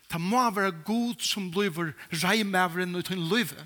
det 0.10 0.22
må 0.22 0.42
være 0.52 0.72
god 0.86 1.22
som 1.22 1.52
lever 1.52 1.92
reimæveren 2.24 2.96
ut 2.96 3.12
i 3.12 3.16
livet. 3.16 3.66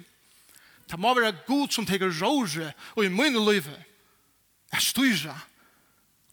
Det 0.92 1.00
må 1.00 1.14
være 1.16 1.38
god 1.48 1.70
som 1.72 1.86
teker 1.86 2.12
råre 2.22 2.74
og 2.96 3.06
i 3.06 3.10
mine 3.14 3.40
livet. 3.40 3.80
Jeg 4.74 4.82
styrer 4.82 5.46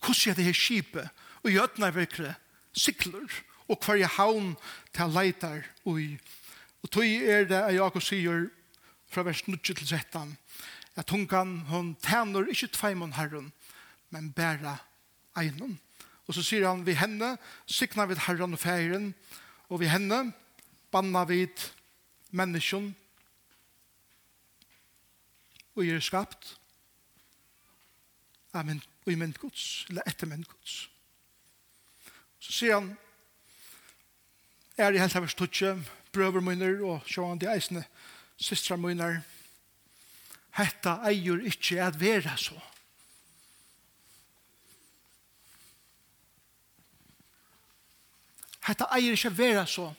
hvordan 0.00 0.30
er 0.30 0.34
det 0.34 0.44
her 0.44 0.56
skipet 0.56 1.08
og 1.44 1.50
gjøtene 1.50 1.94
virkere 1.94 2.34
sikler 2.72 3.28
og 3.68 3.78
hver 3.84 4.00
jeg 4.00 4.08
havn 4.16 4.54
til 4.94 5.04
jeg 5.04 5.14
leiter 5.14 5.62
og. 5.84 6.00
Og 6.82 6.90
tog 6.90 7.04
er 7.04 7.44
det 7.44 7.60
jeg 7.60 7.76
Jakob 7.76 8.02
sier 8.02 8.48
fra 9.10 9.24
vers 9.26 9.42
9 9.48 9.56
til 9.56 9.86
13, 9.86 10.38
at 10.96 11.06
tungan 11.06 11.58
hon 11.58 11.66
hun 11.68 11.94
tæner 11.94 12.46
ikke 12.46 12.70
tveimon 12.72 13.12
herren, 13.12 13.52
men 14.10 14.32
bæra 14.32 14.76
egnon. 15.36 15.78
Og 16.26 16.34
så 16.34 16.42
sier 16.42 16.68
han, 16.68 16.86
vi 16.86 16.94
henne 16.94 17.36
sikna 17.66 18.06
vid 18.06 18.22
herren 18.26 18.54
og 18.54 18.58
feiren, 18.62 19.14
og 19.68 19.80
vi 19.80 19.90
henne 19.90 20.32
banna 20.90 21.24
vid 21.24 21.70
menneskjon, 22.30 22.94
og 25.74 25.84
gjør 25.84 26.02
skapt 26.02 26.56
av 28.54 28.66
mynd, 28.66 28.82
og 29.06 29.12
i 29.12 29.18
myndgods, 29.18 29.86
eller 29.88 30.06
etter 30.06 30.28
mynd 30.30 30.46
gods. 30.46 30.88
Så 32.40 32.52
sier 32.52 32.78
han, 32.78 32.92
er 34.78 34.94
i 34.94 35.02
helst 35.02 35.16
av 35.18 35.26
vers 35.26 35.36
brøver 36.12 36.42
munner 36.42 36.80
og 36.86 37.06
sjåan 37.06 37.38
de 37.38 37.50
eisene, 37.50 37.84
systra 38.40 38.76
munar, 38.80 39.20
hetta 40.56 40.98
eier 41.08 41.42
ikkje 41.46 41.80
at 41.84 41.98
vera 42.00 42.36
så. 42.40 42.56
Hetta 48.66 48.88
eier 48.96 49.16
ikkje 49.16 49.32
at 49.32 49.38
vera 49.38 49.66
så. 49.68 49.90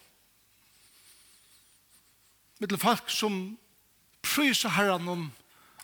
Mittel 2.61 2.81
folk 2.81 3.09
som 3.09 3.39
prysa 4.21 4.69
herran 4.73 5.09
om 5.09 5.23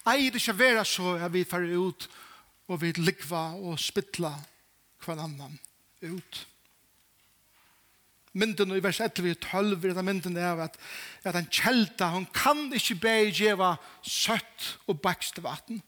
eier 0.08 0.36
ikkje 0.36 0.54
at 0.56 0.62
vera 0.62 0.86
så 0.86 1.16
at 1.18 1.34
vi 1.34 1.46
færre 1.48 1.78
ut 1.78 2.10
og 2.68 2.82
vi 2.82 2.92
likva 2.98 3.50
og 3.56 3.80
spittla 3.80 4.34
hver 5.06 5.24
annan 5.24 5.58
ut 6.02 6.46
mynden 8.38 8.74
i 8.76 8.84
vers 8.84 9.00
11 9.04 9.36
og 9.36 9.44
12 9.44 9.86
er 9.90 9.98
den 9.98 10.08
mynden 10.08 10.40
av 10.42 10.64
at, 10.68 10.80
at 11.28 11.38
en 11.38 11.50
kjelta, 11.52 12.12
hun 12.14 12.28
kan 12.34 12.68
ikke 12.76 13.00
be 13.04 13.14
i 13.28 13.36
djeva 13.36 13.76
søtt 14.06 14.74
og 14.88 15.02
bakst 15.04 15.42
vatten. 15.44 15.82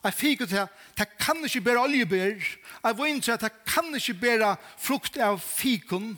Jeg 0.00 0.16
fikk 0.16 0.46
til 0.48 0.62
at 0.62 0.72
det 0.96 1.08
kan 1.20 1.42
ikke 1.44 1.60
bære 1.60 1.84
oljebær. 1.84 2.44
Jeg 2.84 2.98
var 2.98 3.06
innsett 3.06 3.42
at 3.42 3.50
det 3.50 3.64
kan 3.68 3.94
ikke 3.94 4.16
bære 4.22 4.54
frukt 4.80 5.18
av 5.20 5.40
fikon. 5.44 6.14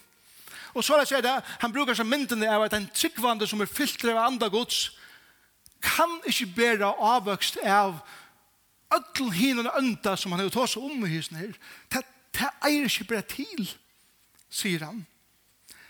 Og 0.74 0.84
så 0.84 0.96
er 0.96 1.04
det, 1.04 1.24
det, 1.24 1.38
han 1.60 1.72
bruker 1.72 1.96
seg 1.98 2.06
mynden 2.08 2.44
av 2.46 2.62
at 2.64 2.76
en 2.76 2.88
tryggvande 2.94 3.46
som 3.50 3.60
er 3.60 3.70
fyllt 3.70 4.04
av 4.08 4.22
andre 4.22 4.48
gods, 4.50 4.92
kan 5.82 6.20
ikke 6.30 6.52
bære 6.56 6.92
avvøkst 7.02 7.58
av 7.66 7.98
öll 8.94 9.30
hinan 9.34 9.66
önda 9.66 10.16
som 10.16 10.32
han 10.32 10.40
har 10.40 10.50
tås 10.50 10.76
om 10.76 11.04
i 11.06 11.10
husen 11.16 11.36
her. 11.36 11.52
Det, 11.90 12.04
det 12.38 12.50
eier 12.64 12.86
ikke 12.86 13.08
bare 13.10 13.26
til, 13.26 13.66
sier 14.52 14.84
han. 14.86 15.02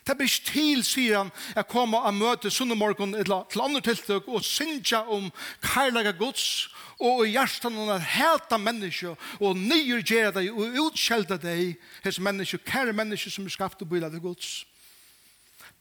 Det 0.03 0.17
blir 0.19 0.27
ikke 0.27 0.51
til, 0.51 0.81
sier 0.83 1.21
han, 1.21 1.31
jeg 1.55 1.69
kommer 1.71 2.09
og 2.09 2.17
møter 2.17 2.51
sunnumorgen 2.51 3.15
til 3.15 3.63
andre 3.63 3.83
tiltøk 3.87 4.27
og 4.27 4.43
synger 4.43 5.07
om 5.15 5.29
karlaga 5.63 6.11
gods 6.19 6.69
og 6.99 7.23
i 7.27 7.33
hjertet 7.37 7.71
noen 7.71 7.95
er 7.95 8.09
helt 8.17 8.51
av 8.51 8.61
mennesker 8.63 9.15
og 9.39 9.59
nyer 9.59 10.03
gjør 10.03 10.35
deg 10.39 10.51
og 10.51 10.81
utkjelder 10.89 11.39
deg 11.43 11.79
hos 12.03 12.19
mennesker, 12.19 12.63
kære 12.67 12.95
mennesker 12.95 13.31
som 13.31 13.47
er 13.47 13.55
skapt 13.55 13.83
og 13.83 13.91
bøyler 13.91 14.11
av 14.11 14.23
gods. 14.23 14.65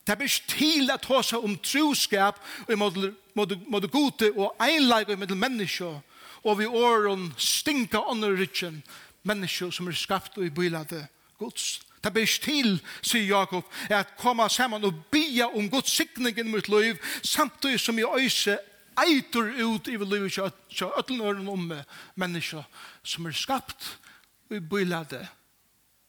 Det 0.05 0.17
blir 0.17 0.29
ikke 0.29 0.53
til 0.53 0.93
at 0.93 1.03
ta 1.05 1.21
seg 1.25 1.43
om 1.45 1.57
troskap 1.61 2.41
og 2.67 2.81
måtte 2.81 3.91
gode 3.93 4.31
og 4.35 4.57
einleik 4.61 5.09
og 5.09 5.21
mellom 5.21 5.45
mennesker 5.49 6.01
og 6.41 6.57
vi 6.57 6.65
åren 6.65 7.29
stinka 7.37 8.01
under 8.09 8.33
rydgen 8.37 8.81
mennesker 9.23 9.73
som 9.73 9.89
er 9.89 9.97
skapt 9.97 10.37
og 10.41 10.53
bøyler 10.53 10.85
av 10.85 11.07
gods. 11.41 11.81
Det 12.01 12.13
blir 12.13 12.25
til, 12.25 12.79
sier 13.01 13.27
Jakob, 13.29 13.67
er 13.89 13.99
at 14.01 14.15
komme 14.17 14.47
sammen 14.49 14.83
og 14.83 15.03
bia 15.11 15.45
om 15.45 15.69
Guds 15.69 15.99
i 15.99 16.43
mitt 16.43 16.69
liv, 16.69 16.97
samtidig 17.23 17.79
som 17.79 17.99
jeg 17.99 18.09
øyse 18.17 18.57
eitur 18.97 19.51
ut 19.65 19.87
i 19.87 19.97
livet 19.97 20.33
til 20.69 20.91
øtlen 20.97 21.47
om 21.47 21.71
mennesker 22.15 22.63
som 23.03 23.25
er 23.25 23.31
skapt 23.31 23.99
og 24.49 24.57
i 24.57 24.59
bylade 24.59 25.27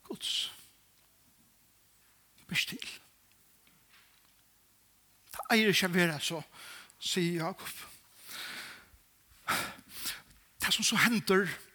Guds. 0.04 0.52
Det 2.38 2.46
blir 2.46 2.66
til. 2.68 2.88
Det 5.32 5.46
eier 5.52 5.72
ikke 5.72 5.94
være 5.94 6.20
så, 6.20 6.42
sier 7.00 7.44
Jakob. 7.44 7.68
Det 10.62 10.74
som 10.74 10.84
så 10.84 10.96
hender, 10.96 11.46
er 11.46 11.71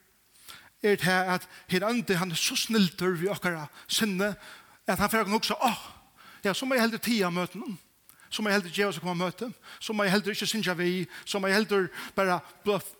er 0.84 0.96
det 0.96 1.08
at 1.08 1.48
her 1.68 1.86
andre 1.88 2.16
han 2.16 2.32
er 2.32 2.40
så 2.40 2.56
snilter 2.56 3.18
vi 3.18 3.28
okkara 3.28 3.68
sinne, 3.88 4.36
at 4.88 5.00
han 5.00 5.10
fyrir 5.10 5.34
også, 5.34 5.58
åh, 5.62 5.84
ja, 6.44 6.54
så 6.54 6.66
må 6.66 6.76
jeg 6.76 6.86
heldur 6.86 7.04
tida 7.04 7.30
møte 7.34 7.58
noen 7.60 7.78
så 8.30 8.42
må 8.42 8.50
jeg 8.50 8.58
heldur 8.58 8.74
djeva 8.76 8.94
seg 8.94 9.04
koma 9.04 9.26
møte, 9.26 9.48
så 9.80 9.94
må 9.96 10.04
jeg 10.04 10.14
heldur 10.14 10.36
ikke 10.36 10.50
sinja 10.50 10.76
vi, 10.78 11.08
så 11.26 11.40
må 11.40 11.48
jeg 11.48 11.62
heldur 11.62 11.88
bare 12.16 12.40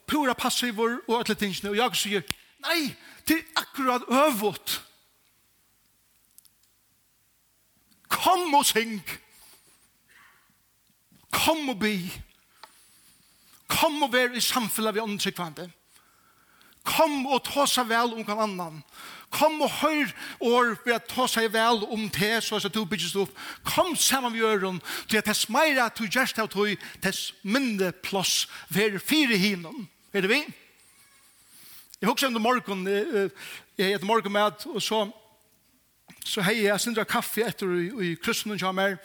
pura 0.08 0.36
passivor 0.38 1.02
og 1.08 1.16
alle 1.20 1.36
tingene, 1.36 1.74
og 1.74 1.80
jeg 1.80 2.00
sier, 2.00 2.36
nei, 2.64 2.94
til 3.28 3.44
akkurat 3.60 4.08
øvått. 4.08 4.78
Kom 8.08 8.56
og 8.56 8.64
syng. 8.66 9.02
Kom 11.36 11.74
og 11.74 11.82
bi. 11.82 12.08
Kom 13.68 14.00
og 14.06 14.14
vær 14.14 14.32
i 14.32 14.42
samfunnet 14.42 14.96
vi 14.96 15.04
åndtrykkvande. 15.04 15.68
Kom 15.68 15.87
Kom 16.88 17.26
og 17.28 17.44
ta 17.46 17.66
seg 17.68 17.90
vel 17.90 18.16
om 18.16 18.24
hver 18.24 18.44
annan. 18.46 18.82
Kom 19.34 19.60
og 19.62 19.74
hør 19.82 20.12
år 20.40 20.70
for 20.80 20.94
å 20.96 21.00
ta 21.04 21.26
seg 21.28 21.50
vel 21.52 21.82
om 21.92 22.06
det, 22.16 22.38
så 22.46 22.62
at 22.62 22.72
du 22.72 22.86
bygges 22.88 23.18
opp. 23.20 23.34
Kom 23.68 23.96
sammen 24.00 24.32
med 24.32 24.46
øren, 24.48 24.80
til 25.10 25.20
at 25.20 25.28
det 25.28 25.36
meira 25.52 25.90
at 25.90 26.00
du 26.00 26.08
gjerst 26.08 26.40
av 26.40 26.48
tog, 26.54 26.72
tess 27.04 27.34
mindre 27.44 27.92
plass 27.92 28.46
ved 28.72 29.02
fire 29.04 29.36
hinom. 29.38 29.84
Er 30.14 30.24
det 30.24 30.32
vi? 30.32 30.42
Jeg 32.00 32.10
husker 32.10 32.28
om 32.28 32.38
det 32.38 32.42
morgen, 32.42 32.88
jeg 32.88 33.92
heter 33.92 34.06
morgen 34.06 34.32
med, 34.32 34.66
og 34.70 34.82
så, 34.82 35.04
så 36.24 36.44
hei 36.46 36.62
jeg 36.62 36.80
sindra 36.80 37.04
kaffe 37.10 37.44
etter 37.44 37.74
i, 37.74 37.88
i 38.06 38.16
kryssen 38.22 38.54
og 38.54 38.62
kommer, 38.62 39.00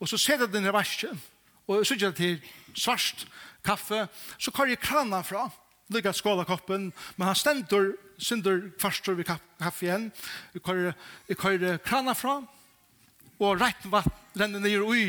og 0.00 0.08
så 0.08 0.16
ser 0.16 0.40
jeg 0.40 0.52
den 0.52 0.68
i 0.70 0.72
verset, 0.72 1.28
og 1.66 1.82
så 1.82 1.90
sier 1.90 2.06
jeg 2.08 2.16
til 2.16 2.52
svart 2.78 3.26
kaffe, 3.66 4.06
så 4.38 4.54
kar 4.54 4.70
jeg 4.70 4.80
kranen 4.80 5.26
fra, 5.26 5.48
lika 5.90 6.12
skåla 6.14 6.44
koppen, 6.48 6.90
men 7.16 7.26
han 7.26 7.38
stendur 7.38 7.92
synder 8.20 8.70
kvarstor 8.78 9.16
vid 9.18 9.28
kaffe 9.30 9.86
igjen, 9.86 10.10
vi 10.52 11.34
kører 11.34 11.78
krana 11.84 12.14
fra, 12.14 12.40
og 13.40 13.60
rett 13.60 13.86
vatt 13.88 14.36
renner 14.38 14.60
ned 14.60 14.84
i 14.96 15.04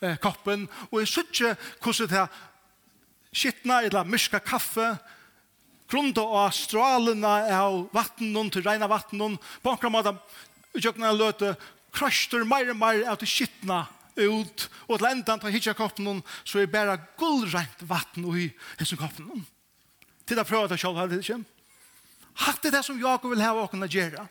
eh, 0.00 0.16
koppen, 0.22 0.68
og 0.90 1.00
jeg 1.02 1.10
sutje 1.10 1.54
hvordan 1.82 2.10
det 2.12 2.20
er 2.22 2.40
skittna 3.32 3.80
eller 3.82 4.08
myska 4.08 4.40
kaffe, 4.44 4.92
grunda 5.90 6.22
av 6.24 6.52
strålene 6.56 7.32
av 7.52 7.82
vattnen 7.92 8.50
til 8.52 8.64
reina 8.64 8.88
vattnen, 8.88 9.36
på 9.62 9.72
enkla 9.74 9.90
måte, 9.92 10.14
utjøkna 10.76 11.12
løte, 11.16 11.56
krasjter 11.92 12.46
meir 12.48 12.70
og 12.72 12.78
meir 12.80 13.02
av 13.10 13.18
det 13.20 13.28
skittna 13.28 13.84
ut, 14.16 14.68
og 14.88 14.98
til 15.00 15.08
endan 15.08 15.40
til 15.40 15.52
hitja 15.52 15.74
koppen, 15.76 16.22
så 16.44 16.62
er 16.62 16.70
bare 16.72 17.00
gullrent 17.20 17.84
vatten 17.88 18.28
i 18.36 18.48
hessen 18.78 19.00
koppen 19.00 19.44
til 20.26 20.38
å 20.38 20.46
prøve 20.46 20.68
det 20.72 20.80
selv 20.80 21.00
hele 21.00 21.20
ikke. 21.20 21.40
Hatt 22.42 22.62
det 22.62 22.72
det 22.72 22.84
som 22.84 23.00
Jakob 23.00 23.32
vil 23.32 23.42
ha 23.44 23.52
å 23.54 23.68
kunne 23.70 23.90
gjøre. 23.90 24.26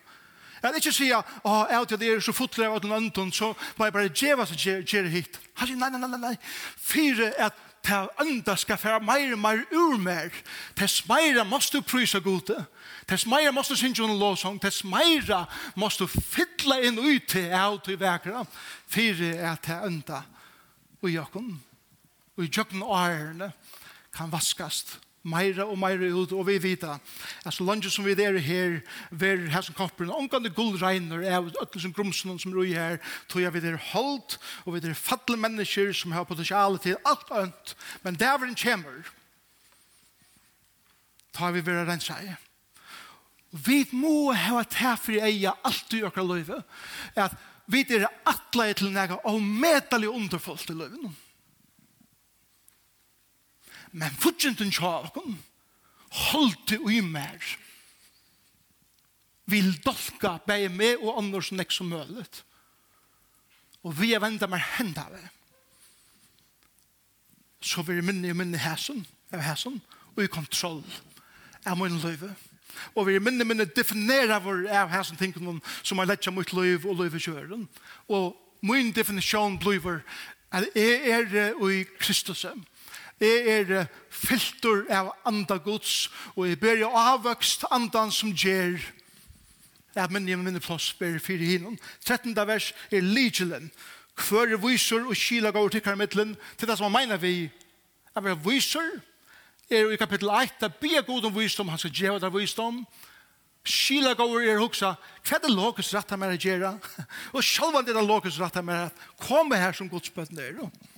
Jeg 0.62 0.70
vil 0.70 0.78
ikke 0.78 0.94
si 0.94 1.10
at 1.14 1.26
jeg 1.46 1.78
er 1.80 1.86
til 1.90 2.00
dere 2.02 2.22
så 2.22 2.34
fotler 2.38 2.70
av 2.70 2.82
den 2.84 2.94
ønden, 2.94 3.32
så 3.34 3.54
må 3.78 3.88
jeg 3.88 3.94
bare 3.94 4.14
gjøre 4.14 4.46
seg 4.46 4.86
gjøre 4.86 5.10
hit. 5.10 5.40
Han 5.58 5.68
sier, 5.68 5.78
nei, 5.78 5.90
nei, 5.90 6.08
nei, 6.08 6.20
nei. 6.22 6.36
Fyre 6.78 7.32
at 7.42 7.58
ta 7.82 8.04
anda 8.22 8.54
skal 8.56 8.78
færa 8.78 9.00
meir 9.02 9.34
og 9.34 9.42
meir 9.42 9.64
ur 9.74 9.98
mer. 9.98 10.30
Tess 10.78 11.02
meira 11.10 11.44
måste 11.44 11.80
du 11.80 11.86
prysa 11.86 12.22
gode. 12.22 12.60
Tess 13.10 13.26
meira 13.26 13.52
måste 13.52 13.74
du 13.74 13.82
synge 13.82 14.06
en 14.06 14.20
låsong. 14.20 14.60
Tess 14.62 14.84
meira 14.86 15.48
måste 15.76 16.06
du 16.06 16.22
fylla 16.22 16.78
inn 16.86 17.00
ut 17.00 17.26
til 17.28 17.50
av 17.58 17.80
til 17.82 17.98
vekra. 17.98 18.46
Fyre 18.86 19.34
at 19.50 19.66
ta 19.66 19.82
anda 19.88 20.22
og 21.02 21.10
jakken 21.10 21.56
og 22.38 22.46
i 22.46 22.50
jøkken 22.50 22.84
og 22.86 22.94
ærene 22.98 23.52
kan 24.14 24.32
vaskast 24.32 25.00
meira 25.24 25.68
og 25.70 25.78
meira 25.80 26.10
ut, 26.10 26.34
og 26.34 26.48
vi 26.48 26.58
vita 26.62 26.96
at 27.46 27.54
så 27.54 27.66
langt 27.66 27.86
som 27.92 28.06
vi 28.06 28.16
er 28.18 28.38
her, 28.42 28.80
ver 29.12 29.48
her 29.54 29.62
som 29.62 29.76
kapper, 29.78 30.10
omgående 30.10 30.50
gullregner 30.50 31.26
av 31.30 31.52
alle 31.52 31.82
som 31.82 31.94
grumsen 31.94 32.40
som 32.42 32.54
roi 32.54 32.72
her, 32.74 32.98
tog 33.30 33.44
jeg 33.44 33.54
vi 33.54 33.64
er 33.70 33.80
holdt, 33.92 34.40
og 34.66 34.76
vi 34.76 34.84
er 34.84 34.98
fattelig 34.98 35.40
mennesker 35.40 35.94
som 35.94 36.16
har 36.16 36.26
potensial 36.30 36.80
til 36.82 36.98
alt 37.06 37.34
ønt, 37.44 37.76
men 38.04 38.18
der 38.18 38.38
vi 38.42 38.54
kommer, 38.58 39.12
tar 41.34 41.54
vi 41.54 41.62
vera 41.66 41.86
rensa 41.88 42.18
i. 42.22 42.34
Vi 43.52 43.84
må 43.92 44.32
hava 44.32 44.64
tæfri 44.64 45.20
eia 45.20 45.54
alt 45.68 45.94
i 45.94 46.04
okra 46.08 46.24
løyve, 46.24 46.62
at 47.20 47.36
vi 47.72 47.84
er 47.94 48.08
atle 48.28 48.72
til 48.74 48.92
nega 48.92 49.20
og 49.28 49.42
medelig 49.42 50.10
underfullt 50.10 50.72
i 50.72 50.76
løyve 50.76 50.98
noen 50.98 51.18
men 53.92 54.22
fortjenten 54.22 54.72
tjåkon 54.72 55.38
holdt 56.32 56.76
i 56.76 57.02
mer. 57.02 57.42
Vil 59.52 59.74
dolka 59.84 60.38
bei 60.48 60.70
med 60.70 61.02
og 61.02 61.18
annars 61.20 61.52
nek 61.52 61.72
som 61.72 61.92
mølet. 61.92 62.44
Og 63.84 63.96
vi 63.98 64.14
er 64.14 64.22
venda 64.24 64.48
mer 64.48 64.64
henda 64.78 65.08
vi 65.12 65.22
så 67.62 67.82
vi 67.86 67.98
er 67.98 68.06
minne 68.06 68.28
i 68.28 68.34
minne 68.34 68.58
hæsen, 68.58 69.06
av 69.32 69.44
hæsen, 69.46 69.82
og 70.16 70.24
i 70.24 70.30
kontroll 70.32 70.84
av 71.66 71.78
min 71.78 72.00
løyve. 72.02 72.34
Og 72.96 73.06
vi 73.08 73.16
er 73.16 73.24
minne 73.24 73.46
minne 73.46 73.68
definera 73.70 74.40
vår 74.42 74.66
av 74.74 74.90
hæsen 74.90 75.20
tingene 75.20 75.60
som 75.84 76.02
er 76.02 76.10
letja 76.10 76.34
mot 76.34 76.54
løyve 76.54 76.90
og 76.90 77.04
løyve 77.04 77.22
kjøren. 77.22 77.68
Og 78.10 78.34
min 78.66 78.92
definisjon 78.96 79.60
blir 79.62 80.02
at 80.52 80.68
jeg 80.76 81.12
er 81.12 81.62
i 81.70 81.84
Kristusem 82.00 82.66
Jeg 83.22 83.68
er 83.70 83.86
filter 84.10 84.88
av 84.90 85.12
anda 85.30 85.60
gods, 85.62 86.10
og 86.36 86.48
jeg 86.50 86.58
ber 86.60 86.80
jeg 86.80 86.90
avvøkst 86.90 87.68
andan 87.72 88.10
som 88.12 88.34
gjør. 88.34 88.80
Jeg 89.96 90.10
minner 90.10 90.34
jeg 90.34 90.40
minner 90.40 90.64
plass 90.64 90.94
ber 90.98 91.20
fire 91.22 91.46
hinnom. 91.46 91.78
13. 92.06 92.34
vers 92.48 92.72
er 92.90 93.06
ligelen. 93.06 93.70
Kvøre 94.18 94.58
viser 94.62 95.06
og 95.06 95.16
kila 95.16 95.52
går 95.52 95.70
til 95.70 95.84
karmittelen 95.86 96.34
til 96.58 96.68
det 96.68 96.78
som 96.78 96.90
han 96.90 96.98
mener 96.98 97.22
vi. 97.22 97.52
Jeg 98.16 98.24
vil 98.24 98.40
viser 98.46 98.90
er 99.72 99.92
i 99.92 100.00
kapittel 100.00 100.30
1, 100.30 100.58
det 100.60 100.74
blir 100.82 101.02
god 101.02 101.26
om 101.26 101.36
visdom, 101.36 101.70
han 101.70 101.80
skal 101.80 101.92
gjøre 101.96 102.20
det 102.20 102.34
visdom. 102.34 102.82
Kila 103.64 104.14
går 104.18 104.42
er 104.42 104.60
hoksa, 104.60 104.96
hva 105.28 105.38
er 105.38 105.44
det 105.44 105.52
lokus 105.54 105.94
rett 105.94 106.12
av 106.12 106.20
meg 106.20 106.34
å 106.34 106.40
gjøre? 106.42 106.72
Og 107.36 107.44
selv 107.46 107.78
om 107.78 107.86
det 107.86 107.94
er 107.96 108.08
lokus 108.08 108.40
rett 108.42 108.58
han 108.58 108.66
mer 108.66 108.88
at 108.90 109.06
komme 109.22 109.60
her 109.62 109.78
som 109.78 109.90
godsbøtten 109.90 110.42
er. 110.42 110.58
Og 110.66 110.91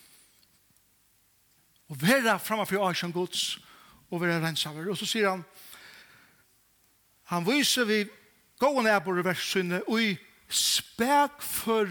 og 1.93 2.01
være 2.01 2.39
fremme 2.39 2.65
for 2.65 2.89
Asjan 2.89 3.13
Guds 3.13 3.59
og 4.11 4.21
være 4.21 4.41
rensaver. 4.41 4.89
Og 4.89 4.97
så 4.97 5.05
sier 5.05 5.29
han, 5.29 5.43
han 7.29 7.45
viser 7.45 7.85
vi 7.85 8.03
gående 8.61 8.93
er 8.93 9.03
på 9.03 9.13
reverssynet 9.13 9.85
og 9.87 10.01
i 10.01 10.15
spek 10.53 11.41
for 11.41 11.89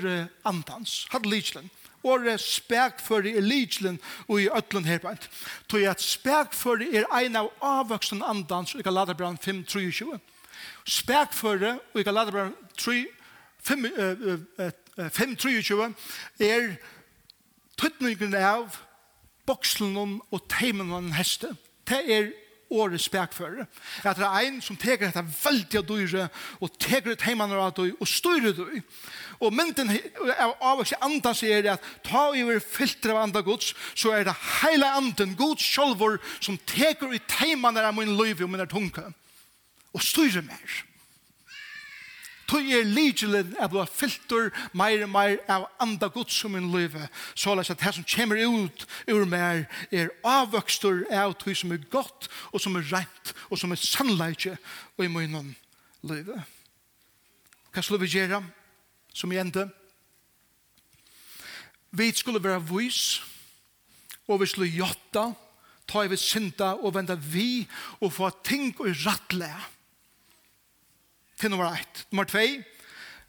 andans, 0.48 1.06
hadde 1.10 1.30
lidslen. 1.30 1.70
Året 2.02 2.42
spek 2.42 2.98
for 3.02 3.26
er 3.26 3.40
lidslen 3.40 4.00
og 4.26 4.42
i 4.42 4.50
øtlen 4.50 4.84
her 4.84 4.98
på 4.98 5.12
en. 5.12 5.26
Tog 5.70 5.86
at 5.86 6.02
spek 6.02 6.54
for 6.54 6.82
er 6.82 7.06
en 7.22 7.38
av 7.38 7.52
avvoksen 7.62 8.24
andans 8.26 8.74
i 8.74 8.82
Galaterbrand 8.82 9.38
5.23. 9.38 10.18
Spek 10.84 11.34
for 11.34 11.62
og 11.62 12.00
i 12.00 12.06
Galaterbrand 12.06 12.58
5.23 12.74 13.22
5, 13.62 13.84
er 16.42 16.72
tøtningen 17.78 18.34
av 18.34 18.74
bokslen 19.46 20.20
og 20.30 20.40
teimen 20.50 20.92
av 20.92 21.02
en 21.02 21.16
heste, 21.16 21.52
det 21.88 22.00
er 22.14 22.30
året 22.72 23.00
spekføre. 23.00 23.66
At 24.04 24.16
det 24.16 24.26
er 24.26 24.46
en 24.46 24.60
som 24.64 24.76
teker 24.80 25.10
dette 25.10 25.22
veldig 25.22 25.80
av 25.80 25.88
dyre, 25.88 26.28
og 26.60 26.76
teker 26.80 27.12
det 27.12 27.26
heimene 27.26 27.58
av 27.60 27.74
dyre, 27.76 27.96
og 28.00 28.08
styrer 28.08 28.54
dyre. 28.56 28.82
Og 29.42 29.54
mynden 29.54 29.92
av 30.32 30.54
avvokse 30.72 30.98
andan 31.04 31.36
sier 31.36 31.68
at 31.74 31.90
ta 32.06 32.28
over 32.30 32.62
filtre 32.64 33.14
av 33.14 33.24
andre 33.26 33.42
gods, 33.46 33.74
så 33.94 34.14
er 34.16 34.28
det 34.28 34.36
hele 34.62 34.88
anden, 34.88 35.36
gods 35.38 35.66
sjolvor, 35.66 36.20
som 36.40 36.60
teker 36.68 37.12
i 37.12 37.20
heimene 37.40 37.84
av 37.84 37.96
min 37.98 38.16
liv 38.18 38.42
og 38.42 38.52
min 38.52 38.66
tunga, 38.70 39.10
og 39.92 40.04
styrer 40.06 40.46
mer. 40.46 40.80
Tog 42.52 42.68
er 42.68 42.84
lidjelen 42.84 43.54
er 43.56 43.70
blå 43.72 43.86
filter 43.88 44.50
meir 44.76 45.06
og 45.06 45.08
meir 45.14 45.38
av 45.48 45.62
anda 45.80 46.10
gods 46.12 46.36
som 46.36 46.52
min 46.52 46.68
løyve. 46.68 47.06
Så 47.32 47.54
la 47.56 47.64
at 47.64 47.80
det 47.80 47.94
som 47.96 48.04
kommer 48.04 48.42
ut 48.44 48.84
ur 49.08 49.24
meir 49.24 49.64
er 49.88 50.12
avvøkstur 50.20 51.06
av 51.08 51.32
tog 51.40 51.56
som 51.56 51.72
er 51.72 51.80
godt 51.88 52.28
og 52.52 52.60
som 52.60 52.76
er 52.76 52.84
rent 52.92 53.32
og 53.48 53.56
som 53.56 53.72
er 53.72 53.80
sannleitje 53.80 54.58
og 54.98 55.04
i 55.06 55.08
munnen 55.08 55.54
løyve. 56.04 56.42
Hva 57.72 57.80
skulle 57.80 58.04
vi 58.04 58.18
gjøre 58.18 58.42
som 59.16 59.32
i 59.32 59.40
enda? 59.40 59.70
Vi 61.88 62.12
skulle 62.12 62.42
være 62.42 62.60
vois 62.68 63.22
og 64.28 64.42
vi 64.44 64.52
skulle 64.52 64.74
gjøtta 64.76 65.30
ta 65.88 66.04
i 66.04 66.10
vi 66.12 66.20
synda 66.20 66.74
og 66.82 66.98
venda 67.00 67.16
vi 67.16 67.64
og 68.02 68.12
få 68.12 68.28
ting 68.44 68.74
og 68.76 68.92
rattlega 69.06 69.70
til 71.42 71.50
nummer 71.50 71.72
1. 71.74 72.06
Nummer 72.10 72.24
2. 72.24 72.38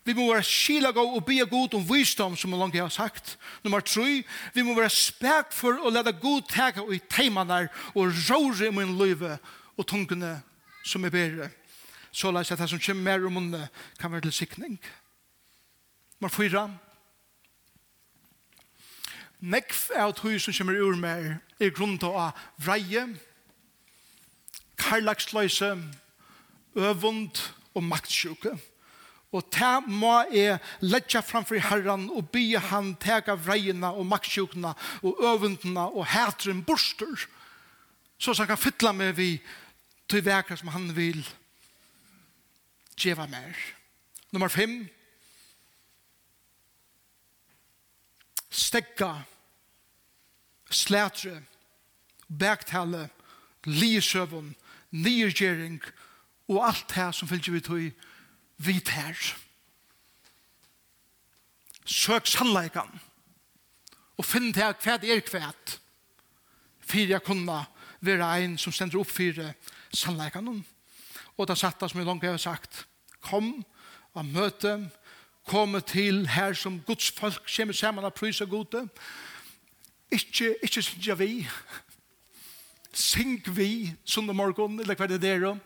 Vi 0.06 0.14
må 0.14 0.28
være 0.34 0.44
skila 0.44 0.92
gå 0.92 1.02
og 1.16 1.26
be 1.26 1.40
god 1.50 1.74
om 1.74 1.86
visdom, 1.90 2.36
som 2.36 2.52
langt 2.52 2.76
jeg 2.76 2.84
har 2.84 2.90
sagt. 2.94 3.38
Nummer 3.64 3.80
3. 3.80 4.24
Vi 4.54 4.62
må 4.62 4.76
være 4.78 4.90
spek 4.94 5.54
for 5.56 5.80
å 5.82 5.90
lade 5.90 6.14
god 6.22 6.44
tega 6.52 6.84
i 6.94 7.00
teimene 7.10 7.68
og 7.96 8.12
råre 8.28 8.68
i 8.68 8.76
min 8.76 8.98
løyve 9.00 9.38
og 9.78 9.88
tungene 9.88 10.36
som 10.86 11.06
er 11.06 11.14
bedre. 11.14 11.50
Så 12.12 12.30
la 12.30 12.44
seg 12.44 12.60
at 12.60 12.68
det 12.68 12.70
som 12.76 12.84
kommer 12.84 13.08
mer 13.08 13.26
om 13.26 13.34
munne 13.40 13.64
kan 13.98 14.12
være 14.12 14.28
til 14.28 14.36
sikning. 14.44 14.78
Nummer 16.20 16.36
4. 16.36 16.68
Nekv 19.42 19.82
er 19.96 20.06
at 20.06 20.22
hui 20.22 20.38
som 20.40 20.54
kommer 20.54 20.78
ur 20.78 21.00
mer 21.00 21.40
er 21.60 21.74
grunn 21.74 21.98
til 21.98 22.14
å 22.14 22.30
vreie, 22.62 23.08
karlagsløse, 24.78 25.74
øvund, 26.76 27.42
og 27.74 27.84
maktsjuke. 27.84 28.54
Og 29.34 29.46
ta 29.50 29.80
må 29.82 30.14
jeg 30.30 30.60
letja 30.86 31.24
framfor 31.26 31.58
herran 31.58 32.06
og 32.14 32.28
bya 32.34 32.62
han 32.70 32.94
tega 33.02 33.34
vreina 33.34 33.90
og 33.98 34.06
maktsjukna 34.06 34.76
og 35.02 35.24
øvendna 35.26 35.88
og 35.90 36.06
hætren 36.06 36.62
borster. 36.64 37.26
Så 38.18 38.36
han 38.38 38.48
kan 38.48 38.62
fytla 38.62 38.92
med 38.94 39.16
vi 39.18 39.42
til 40.08 40.26
vekra 40.26 40.58
som 40.58 40.70
han 40.76 40.92
vil 40.96 41.24
djeva 42.98 43.26
mer. 43.28 43.58
Nummer 44.32 44.48
fem. 44.48 44.84
Stegga, 48.54 49.24
slætre, 50.70 51.42
bæktale, 52.30 53.10
liesøvun, 53.66 54.54
niergjering 54.92 55.82
og 56.48 56.68
alt 56.68 56.90
det 56.96 57.10
som 57.16 57.28
fylgjer 57.28 57.54
vi 57.54 57.60
tog 57.60 57.92
vidt 58.58 58.90
her. 58.90 59.18
Søk 61.86 62.28
sannleikan 62.28 63.00
og 64.18 64.26
finn 64.26 64.52
det 64.56 64.70
hva 64.84 64.98
det 65.02 65.12
er 65.12 65.24
kvæd 65.26 65.78
fyrir 66.84 67.16
jeg 67.16 67.24
kunne 67.26 67.64
være 68.04 68.28
ein 68.38 68.58
som 68.58 68.74
stender 68.76 69.00
opp 69.00 69.10
fyrir 69.12 69.54
sannleikan 69.94 70.64
og 71.38 71.48
det 71.48 71.58
satt 71.58 71.82
som 71.82 72.00
jeg 72.00 72.08
langt 72.08 72.24
har 72.24 72.38
sagt 72.38 72.86
kom 73.22 73.64
og 74.14 74.26
møte 74.26 74.78
komme 75.48 75.82
til 75.82 76.28
her 76.28 76.54
som 76.54 76.80
Guds 76.88 77.12
folk 77.12 77.44
kommer 77.56 77.74
sammen 77.74 78.06
og 78.06 78.14
pryser 78.14 78.46
gode. 78.46 78.88
Ikke, 80.12 80.56
ikke 80.64 80.82
synes 80.82 81.08
jeg 81.08 81.20
vi 81.20 81.48
syng 82.94 83.42
vi 83.58 83.94
sundag 84.06 84.36
morgen 84.36 84.80
eller 84.80 84.96
hva 84.96 85.08
det 85.08 85.24
er 85.24 85.48
om 85.50 85.60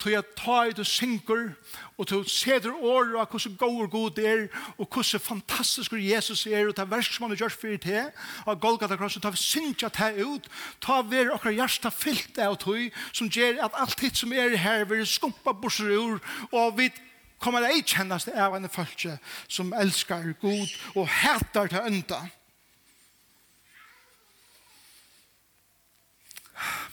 tog 0.00 0.12
jeg 0.12 0.24
ta 0.36 0.62
i 0.64 0.72
du 0.76 0.82
synker, 0.84 1.50
og 1.98 2.08
tog 2.08 2.28
seder 2.30 2.72
året 2.72 3.18
av 3.20 3.28
hvordan 3.28 3.56
god 3.60 3.82
og 3.84 3.90
god 3.90 4.20
er, 4.24 4.46
og 4.78 4.88
hvordan 4.88 5.20
fantastisk 5.20 5.92
Jesus 5.92 6.46
er, 6.46 6.68
og 6.68 6.76
ta 6.76 6.86
versk 6.88 7.14
som 7.14 7.26
han 7.26 7.34
har 7.34 7.42
gjort 7.44 7.58
for 7.60 7.76
det, 7.84 8.06
av 8.46 8.60
Golgata 8.60 8.96
Kross, 8.96 9.18
og 9.20 9.26
ta 9.26 9.34
synkja 9.36 9.92
ta 9.92 10.10
ut, 10.16 10.48
ta 10.80 11.02
ver 11.02 11.34
okkar 11.34 11.54
hjärsta 11.54 11.92
fyllt 11.92 12.40
av 12.40 12.56
tog, 12.62 12.88
som 13.12 13.28
gjør 13.28 13.60
at 13.66 13.76
alt 13.76 14.00
hitt 14.00 14.16
som 14.16 14.32
er 14.32 14.56
her, 14.56 14.86
vil 14.88 15.06
skumpa 15.06 15.52
borser 15.52 15.92
ur, 15.92 16.18
og 16.50 16.78
vi 16.78 16.90
kommer 17.40 17.64
ei 17.68 17.80
kjennast 17.84 18.32
av 18.32 18.56
en 18.56 18.68
følelse 18.68 19.16
som 19.48 19.72
elskar 19.76 20.32
god, 20.40 20.76
og 20.96 21.08
hætar 21.08 21.72
til 21.72 21.92
enda. 21.92 22.24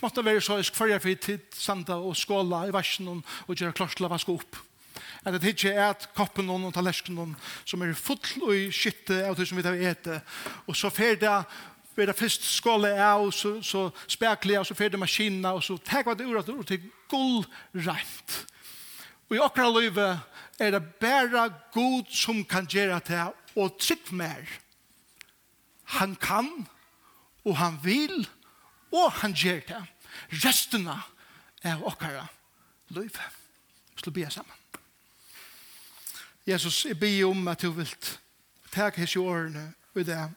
måtte 0.01 0.25
være 0.25 0.41
så 0.41 0.59
isk 0.61 0.77
jeg 0.87 1.03
fikk 1.03 1.21
tid 1.21 1.45
sanda 1.53 1.97
og 1.97 2.15
skåla 2.17 2.65
i 2.67 2.73
versen 2.73 3.09
og 3.11 3.53
gjøre 3.53 3.75
klart 3.75 3.95
til 3.97 4.07
å 4.07 4.11
vaske 4.11 4.33
opp. 4.33 4.59
At 5.25 5.35
det 5.41 5.53
ikke 5.55 5.73
er 5.73 5.89
at 5.91 6.07
koppen 6.15 6.49
og 6.49 6.69
tallersken 6.73 7.35
som 7.65 7.81
er 7.83 7.97
full 7.97 8.47
og 8.47 8.69
skytte 8.73 9.23
av 9.27 9.35
det 9.35 9.47
som 9.49 9.57
vi 9.57 9.65
tar 9.65 9.75
ete. 9.75 10.21
Og 10.67 10.77
så 10.77 10.91
fer 10.93 11.19
det 11.19 11.33
vera 11.97 12.13
fyrst 12.13 12.45
skåle 12.45 12.91
av, 13.01 13.25
så, 13.33 13.57
så 13.65 13.87
spekler 14.05 14.59
av, 14.59 14.67
så 14.69 14.77
fer 14.77 14.93
det 14.93 15.01
maskina, 15.01 15.55
og 15.57 15.63
så 15.65 15.79
tek 15.81 16.05
hva 16.05 16.13
det 16.17 16.27
ur 16.29 16.37
at 16.39 16.47
det 16.47 16.67
til 16.69 16.85
gull 17.09 17.41
rent. 17.73 18.37
Og 19.27 19.35
i 19.35 19.41
okra 19.43 19.65
løyve 19.71 20.07
er 20.61 20.73
det 20.75 20.83
bare 21.01 21.47
god 21.73 22.13
som 22.13 22.43
kan 22.47 22.69
gjøre 22.69 23.01
det, 23.09 23.25
og 23.57 23.79
trygg 23.81 24.13
mer. 24.13 24.45
Han 25.97 26.13
kan, 26.21 26.51
og 27.47 27.57
han 27.57 27.79
vil, 27.81 28.21
og 28.21 28.36
Og 28.91 29.11
han 29.21 29.33
gjør 29.33 29.59
det. 29.67 29.81
Restene 30.43 30.95
av 31.67 31.83
okkara 31.85 32.27
liv. 32.95 33.11
Vi 33.93 33.99
skal 33.99 34.15
be 34.15 34.29
sammen. 34.31 34.53
Jesus, 36.47 36.85
jeg 36.85 36.99
ber 36.99 37.25
om 37.27 37.47
at 37.47 37.61
du 37.61 37.71
vil 37.75 37.89
teke 38.71 39.01
hans 39.01 39.15
i 39.15 39.19
årene 39.19 39.73
og 39.93 40.05
det 40.05 40.13
er 40.15 40.29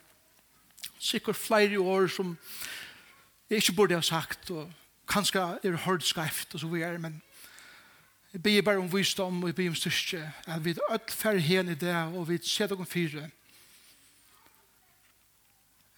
sikkert 0.98 1.36
flere 1.36 1.80
år 1.80 2.08
som 2.10 2.32
jeg 3.50 3.62
ikke 3.62 3.76
burde 3.76 3.94
ha 3.94 4.02
sagt 4.02 4.50
og 4.50 4.72
kanskje 5.10 5.42
er 5.62 5.76
hørt 5.84 6.06
skreft 6.06 6.54
og 6.54 6.60
så 6.60 6.66
videre, 6.66 6.98
men 6.98 7.22
jeg 8.32 8.42
ber 8.42 8.62
bare 8.62 8.78
om 8.78 8.92
visdom 8.92 9.42
og 9.42 9.48
jeg 9.48 9.54
ber 9.54 9.68
om 9.68 9.78
styrke 9.78 10.32
at 10.46 10.64
vi 10.64 10.70
er 10.70 10.90
alt 10.90 11.10
færre 11.10 11.40
hen 11.40 11.68
i 11.68 11.74
det 11.74 11.94
og 11.94 12.28
vi 12.28 12.38
ser 12.42 12.70
dere 12.70 12.86
fire 12.86 13.30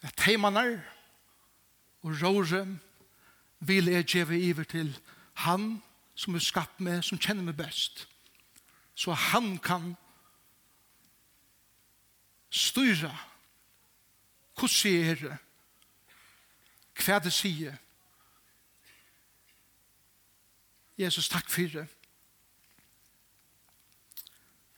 at 0.03 0.25
heimannar 0.25 0.77
og 2.03 2.21
råre 2.21 2.65
vil 3.59 3.87
jeg 3.87 4.05
gjøre 4.05 4.39
iver 4.39 4.63
til 4.63 4.91
han 5.33 5.81
som 6.15 6.35
er 6.35 6.43
skapt 6.43 6.81
meg, 6.83 7.01
som 7.03 7.17
kjenner 7.17 7.43
meg 7.47 7.57
best. 7.57 8.07
Så 8.95 9.15
han 9.31 9.57
kan 9.57 9.95
styre 12.53 13.11
hvordan 14.53 14.93
jeg 14.93 15.17
er, 15.23 15.37
hva 17.01 17.17
det 17.19 17.33
sier. 17.33 17.79
Jesus, 20.97 21.29
takk 21.29 21.49
for 21.49 21.73
det. 21.73 21.87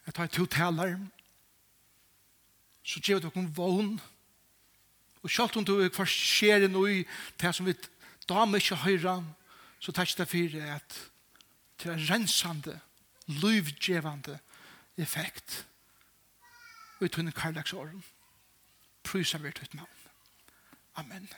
Jeg 0.06 0.14
tar 0.14 0.30
to 0.32 0.46
taler, 0.46 0.96
så 2.82 3.02
gjør 3.02 3.26
dere 3.26 3.44
vogn, 3.52 3.98
Og 5.26 5.30
selv 5.30 5.58
om 5.58 5.64
du 5.66 5.80
er 5.80 5.90
hver 5.90 6.06
skjer 6.06 6.68
noe 6.70 7.00
i 7.00 7.04
det 7.40 7.50
som 7.56 7.66
vi 7.66 7.74
damer 8.30 8.62
ikke 8.62 8.78
høyre, 8.84 9.16
så 9.82 9.92
tar 9.92 10.06
det 10.06 10.28
for 10.30 10.58
at 10.62 10.98
det 11.82 11.90
er 11.92 12.04
rensende, 12.12 12.76
livgjevende 13.26 14.38
effekt 14.96 15.64
ut 17.00 17.18
under 17.18 17.32
kærleksåren. 17.34 18.04
Prysa 19.02 19.38
vi 19.42 19.48
ut 19.48 19.74
navn. 19.74 20.06
Amen. 20.94 21.28